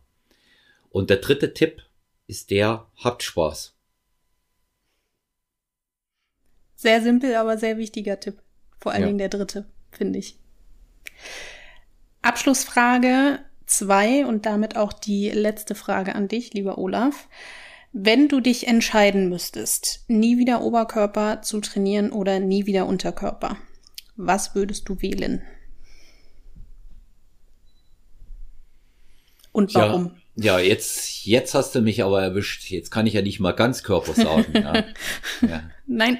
Und 0.89 1.09
der 1.09 1.17
dritte 1.17 1.53
Tipp 1.53 1.83
ist 2.27 2.51
der, 2.51 2.87
habt 2.97 3.23
Spaß. 3.23 3.73
Sehr 6.75 7.01
simpel, 7.01 7.35
aber 7.35 7.57
sehr 7.57 7.77
wichtiger 7.77 8.19
Tipp. 8.19 8.41
Vor 8.79 8.91
allen 8.91 9.01
ja. 9.01 9.07
Dingen 9.07 9.17
der 9.17 9.29
dritte, 9.29 9.65
finde 9.91 10.19
ich. 10.19 10.37
Abschlussfrage 12.21 13.39
zwei 13.65 14.25
und 14.25 14.45
damit 14.45 14.77
auch 14.77 14.93
die 14.93 15.29
letzte 15.29 15.75
Frage 15.75 16.15
an 16.15 16.27
dich, 16.27 16.53
lieber 16.53 16.77
Olaf. 16.77 17.27
Wenn 17.97 18.27
du 18.27 18.41
dich 18.41 18.67
entscheiden 18.67 19.29
müsstest, 19.29 20.03
nie 20.09 20.37
wieder 20.37 20.59
Oberkörper 20.59 21.41
zu 21.43 21.61
trainieren 21.61 22.11
oder 22.11 22.41
nie 22.41 22.65
wieder 22.65 22.87
Unterkörper, 22.87 23.55
was 24.17 24.53
würdest 24.53 24.89
du 24.89 25.01
wählen? 25.01 25.41
Und 29.53 29.73
warum? 29.75 30.11
Ja, 30.35 30.59
ja, 30.59 30.67
jetzt, 30.67 31.25
jetzt 31.25 31.53
hast 31.55 31.73
du 31.73 31.79
mich 31.79 32.03
aber 32.03 32.21
erwischt. 32.21 32.69
Jetzt 32.69 32.91
kann 32.91 33.07
ich 33.07 33.13
ja 33.13 33.21
nicht 33.21 33.39
mal 33.39 33.53
ganz 33.53 33.81
Körper 33.81 34.13
sagen. 34.13 34.53
ja. 34.53 34.83
Ja. 35.47 35.63
Nein. 35.87 36.17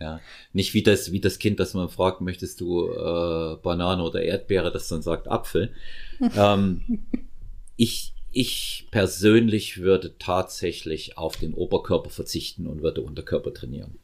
Ja, 0.00 0.20
nicht 0.52 0.74
wie 0.74 0.82
das, 0.82 1.12
wie 1.12 1.20
das 1.20 1.38
Kind, 1.38 1.60
das 1.60 1.74
man 1.74 1.88
fragt, 1.88 2.20
möchtest 2.20 2.60
du 2.60 2.88
äh, 2.88 3.62
Banane 3.62 4.02
oder 4.02 4.22
Erdbeere, 4.22 4.72
das 4.72 4.88
dann 4.88 5.02
sagt 5.02 5.28
Apfel. 5.28 5.72
ähm, 6.36 7.04
ich, 7.76 8.12
ich 8.32 8.88
persönlich 8.90 9.78
würde 9.78 10.18
tatsächlich 10.18 11.18
auf 11.18 11.36
den 11.36 11.54
Oberkörper 11.54 12.10
verzichten 12.10 12.66
und 12.66 12.82
würde 12.82 13.02
Unterkörper 13.02 13.52
trainieren. 13.52 13.98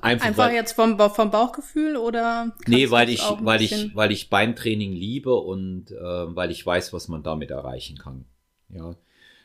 Einfach, 0.00 0.26
Einfach 0.26 0.46
weil, 0.48 0.54
jetzt 0.54 0.72
vom, 0.72 0.98
vom 0.98 1.30
Bauchgefühl 1.30 1.96
oder? 1.96 2.56
Nee, 2.66 2.90
weil 2.90 3.08
ich, 3.08 3.22
weil 3.40 3.62
ich, 3.62 3.94
weil 3.94 4.10
ich 4.10 4.30
Beintraining 4.30 4.92
liebe 4.92 5.34
und 5.34 5.92
äh, 5.92 5.94
weil 5.94 6.50
ich 6.50 6.66
weiß, 6.66 6.92
was 6.92 7.06
man 7.06 7.22
damit 7.22 7.52
erreichen 7.52 7.96
kann. 7.96 8.24
Ja. 8.68 8.96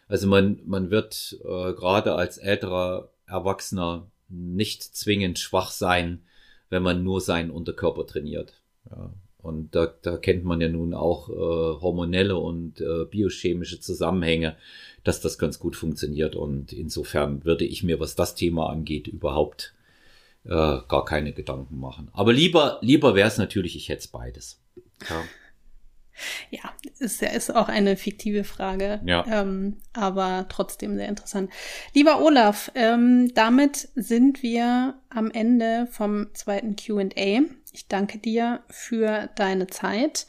Also 0.08 0.28
man, 0.28 0.60
man 0.66 0.90
wird 0.90 1.38
äh, 1.44 1.74
gerade 1.74 2.16
als 2.16 2.40
älterer 2.40 3.12
Erwachsener 3.28 4.08
nicht 4.30 4.84
zwingend 4.84 5.38
schwach 5.38 5.70
sein, 5.70 6.24
wenn 6.70 6.82
man 6.82 7.04
nur 7.04 7.22
seinen 7.22 7.52
Unterkörper 7.52 8.08
trainiert. 8.08 8.62
Ja. 8.90 9.14
Und 9.44 9.76
da, 9.76 9.94
da 10.02 10.18
kennt 10.18 10.44
man 10.44 10.62
ja 10.62 10.70
nun 10.70 10.94
auch 10.94 11.30
äh, 11.30 11.34
hormonelle 11.82 12.36
und 12.36 12.82
äh, 12.82 13.06
biochemische 13.06 13.80
Zusammenhänge, 13.80 14.56
dass 15.04 15.22
das 15.22 15.38
ganz 15.38 15.60
gut 15.60 15.76
funktioniert. 15.76 16.36
Und 16.36 16.74
insofern 16.74 17.44
würde 17.46 17.66
ich 17.66 17.84
mir, 17.84 18.00
was 18.00 18.16
das 18.16 18.36
Thema 18.36 18.70
angeht, 18.70 19.08
überhaupt 19.08 19.74
äh, 20.46 20.50
gar 20.50 21.06
keine 21.06 21.34
Gedanken 21.34 21.80
machen. 21.80 22.10
Aber 22.14 22.34
lieber, 22.34 22.80
lieber 22.82 23.16
wäre 23.16 23.28
es 23.28 23.38
natürlich, 23.38 23.76
ich 23.76 23.90
hätte 23.90 24.08
beides. 24.12 24.60
Ja. 25.10 25.24
Ja, 26.50 26.62
ist, 27.00 27.22
ist 27.22 27.56
auch 27.56 27.68
eine 27.68 27.96
fiktive 27.96 28.44
Frage, 28.44 29.02
ja. 29.06 29.26
ähm, 29.28 29.78
aber 29.94 30.46
trotzdem 30.50 30.96
sehr 30.98 31.08
interessant. 31.08 31.50
Lieber 31.94 32.22
Olaf, 32.22 32.72
ähm, 32.76 33.34
damit 33.34 33.90
sind 33.96 34.44
wir 34.44 34.96
am 35.10 35.32
Ende 35.32 35.88
vom 35.92 36.28
zweiten 36.34 36.76
QA. 36.76 37.42
Ich 37.72 37.88
danke 37.88 38.18
dir 38.18 38.62
für 38.70 39.30
deine 39.36 39.68
Zeit 39.68 40.28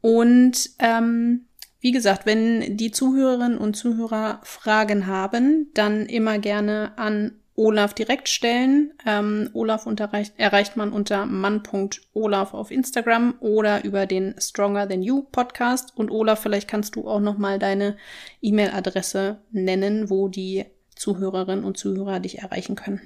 und 0.00 0.70
ähm, 0.78 1.46
wie 1.80 1.90
gesagt, 1.90 2.26
wenn 2.26 2.76
die 2.76 2.92
Zuhörerinnen 2.92 3.58
und 3.58 3.74
Zuhörer 3.74 4.40
Fragen 4.44 5.08
haben, 5.08 5.70
dann 5.74 6.06
immer 6.06 6.38
gerne 6.38 6.92
an 6.96 7.41
Olaf 7.62 7.94
direkt 7.94 8.28
stellen. 8.28 8.92
Ähm, 9.06 9.48
Olaf 9.52 9.86
unterreicht, 9.86 10.34
erreicht 10.36 10.76
man 10.76 10.92
unter 10.92 11.26
mann.olaf 11.26 12.54
auf 12.54 12.72
Instagram 12.72 13.36
oder 13.38 13.84
über 13.84 14.06
den 14.06 14.34
Stronger 14.40 14.88
Than 14.88 15.04
You 15.04 15.22
Podcast. 15.22 15.96
Und 15.96 16.10
Olaf, 16.10 16.42
vielleicht 16.42 16.66
kannst 16.66 16.96
du 16.96 17.06
auch 17.06 17.20
noch 17.20 17.38
mal 17.38 17.60
deine 17.60 17.96
E-Mail-Adresse 18.40 19.38
nennen, 19.52 20.10
wo 20.10 20.26
die 20.26 20.64
Zuhörerinnen 20.96 21.64
und 21.64 21.78
Zuhörer 21.78 22.18
dich 22.18 22.40
erreichen 22.40 22.74
können. 22.74 23.00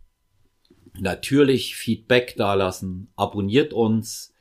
Natürlich 0.99 1.75
Feedback 1.77 2.37
dalassen, 2.37 3.09
abonniert 3.17 3.73
uns. 3.73 4.35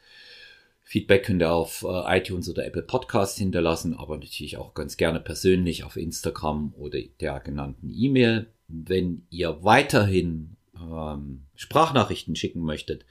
Feedback 0.83 1.23
könnt 1.23 1.41
ihr 1.41 1.53
auf 1.53 1.85
äh, 1.87 2.17
iTunes 2.17 2.49
oder 2.49 2.65
Apple 2.65 2.81
Podcasts 2.81 3.37
hinterlassen, 3.37 3.95
aber 3.95 4.17
natürlich 4.17 4.57
auch 4.57 4.73
ganz 4.73 4.97
gerne 4.97 5.21
persönlich 5.21 5.85
auf 5.85 5.95
Instagram 5.95 6.73
oder 6.77 6.99
der 7.21 7.39
genannten 7.39 7.89
E-Mail. 7.95 8.47
Wenn 8.67 9.25
ihr 9.29 9.63
weiterhin 9.63 10.57
ähm, 10.75 11.43
Sprachnachrichten 11.55 12.35
schicken 12.35 12.61
möchtet 12.61 13.05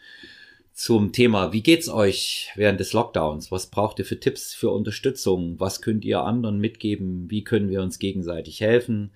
zum 0.75 1.13
Thema, 1.13 1.55
wie 1.55 1.63
geht's 1.63 1.89
euch 1.89 2.51
während 2.55 2.81
des 2.81 2.93
Lockdowns? 2.93 3.51
Was 3.51 3.71
braucht 3.71 3.99
ihr 3.99 4.05
für 4.05 4.21
Tipps 4.21 4.53
für 4.53 4.69
Unterstützung? 4.71 5.59
Was 5.59 5.81
könnt 5.81 6.05
ihr 6.05 6.21
anderen 6.21 6.59
mitgeben? 6.59 7.31
Wie 7.31 7.45
können 7.45 7.71
wir 7.71 7.81
uns 7.81 7.99
gegenseitig 7.99 8.61
helfen? 8.61 9.13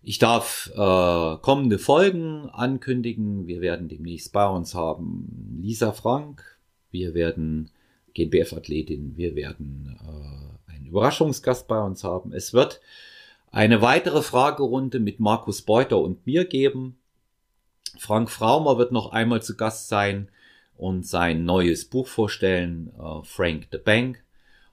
Ich 0.03 0.19
darf 0.19 0.73
äh, 0.75 0.77
kommende 0.77 1.79
Folgen 1.79 2.51
ankündigen. 2.51 3.47
Wir 3.47 3.61
werden 3.61 3.87
demnächst 3.89 4.33
bei 4.33 4.49
uns 4.49 4.75
haben 4.75 5.61
Lisa 5.63 5.93
Frank, 5.93 6.59
wir 6.91 7.15
werden 7.15 7.71
GNBF-Athletin, 8.15 9.17
wir 9.17 9.37
werden 9.37 9.88
Überraschungsgast 10.89 11.68
bei 11.68 11.80
uns 11.80 12.05
haben. 12.05 12.32
Es 12.32 12.53
wird 12.53 12.80
eine 13.51 13.80
weitere 13.82 14.22
Fragerunde 14.22 15.01
mit 15.01 15.20
Markus 15.20 15.62
Beuter 15.62 15.99
und 15.99 16.26
mir 16.26 16.45
geben. 16.45 16.99
Frank 17.99 18.30
Fraumer 18.30 18.78
wird 18.78 18.93
noch 18.93 19.12
einmal 19.12 19.43
zu 19.43 19.57
Gast 19.57 19.89
sein 19.89 20.28
und 20.76 21.07
sein 21.07 21.45
neues 21.45 21.86
Buch 21.86 22.07
vorstellen, 22.07 22.93
äh, 22.99 23.24
Frank 23.24 23.68
the 23.72 23.78
Bank. 23.78 24.22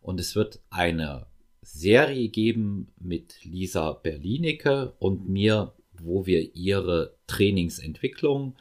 Und 0.01 0.19
es 0.19 0.35
wird 0.35 0.59
eine 0.69 1.25
Serie 1.61 2.29
geben 2.29 2.89
mit 2.99 3.43
Lisa 3.43 3.93
Berlinecke 3.93 4.93
und 4.99 5.27
mir, 5.27 5.73
wo 5.99 6.25
wir 6.25 6.55
ihre 6.55 7.15
Trainingsentwicklung 7.25 8.55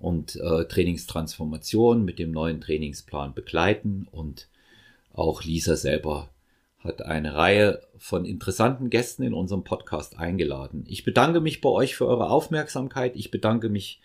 und 0.00 0.34
äh, 0.36 0.64
Trainingstransformation 0.64 2.04
mit 2.04 2.18
dem 2.18 2.32
neuen 2.32 2.60
Trainingsplan 2.60 3.34
begleiten 3.34 4.08
und 4.10 4.48
auch 5.12 5.44
Lisa 5.44 5.76
selber 5.76 6.30
hat 6.80 7.02
eine 7.02 7.34
Reihe 7.34 7.82
von 7.98 8.24
interessanten 8.24 8.88
Gästen 8.90 9.22
in 9.22 9.34
unserem 9.34 9.64
Podcast 9.64 10.18
eingeladen. 10.18 10.84
Ich 10.88 11.04
bedanke 11.04 11.40
mich 11.40 11.60
bei 11.60 11.68
euch 11.68 11.94
für 11.94 12.06
eure 12.06 12.30
Aufmerksamkeit. 12.30 13.16
Ich 13.16 13.30
bedanke 13.30 13.68
mich 13.68 14.00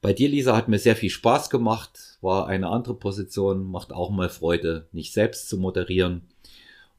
bei 0.00 0.12
dir, 0.12 0.28
Lisa. 0.28 0.56
Hat 0.56 0.68
mir 0.68 0.78
sehr 0.78 0.96
viel 0.96 1.10
Spaß 1.10 1.50
gemacht. 1.50 2.18
War 2.22 2.46
eine 2.46 2.68
andere 2.68 2.94
Position. 2.94 3.64
Macht 3.64 3.92
auch 3.92 4.10
mal 4.10 4.30
Freude, 4.30 4.88
nicht 4.92 5.12
selbst 5.12 5.48
zu 5.48 5.58
moderieren. 5.58 6.22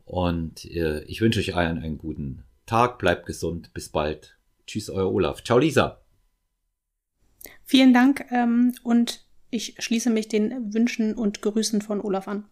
Und 0.05 0.65
äh, 0.65 1.03
ich 1.05 1.21
wünsche 1.21 1.39
euch 1.39 1.55
allen 1.55 1.79
einen 1.79 1.97
guten 1.97 2.43
Tag. 2.67 2.99
Bleibt 2.99 3.25
gesund. 3.25 3.73
Bis 3.73 3.89
bald. 3.89 4.37
Tschüss, 4.67 4.91
euer 4.91 5.11
Olaf. 5.11 5.43
Ciao, 5.43 5.57
Lisa. 5.57 6.01
Vielen 7.63 7.93
Dank 7.93 8.25
ähm, 8.31 8.75
und 8.83 9.25
ich 9.49 9.75
schließe 9.79 10.11
mich 10.11 10.27
den 10.27 10.73
Wünschen 10.73 11.15
und 11.15 11.41
Grüßen 11.41 11.81
von 11.81 12.01
Olaf 12.01 12.27
an. 12.27 12.45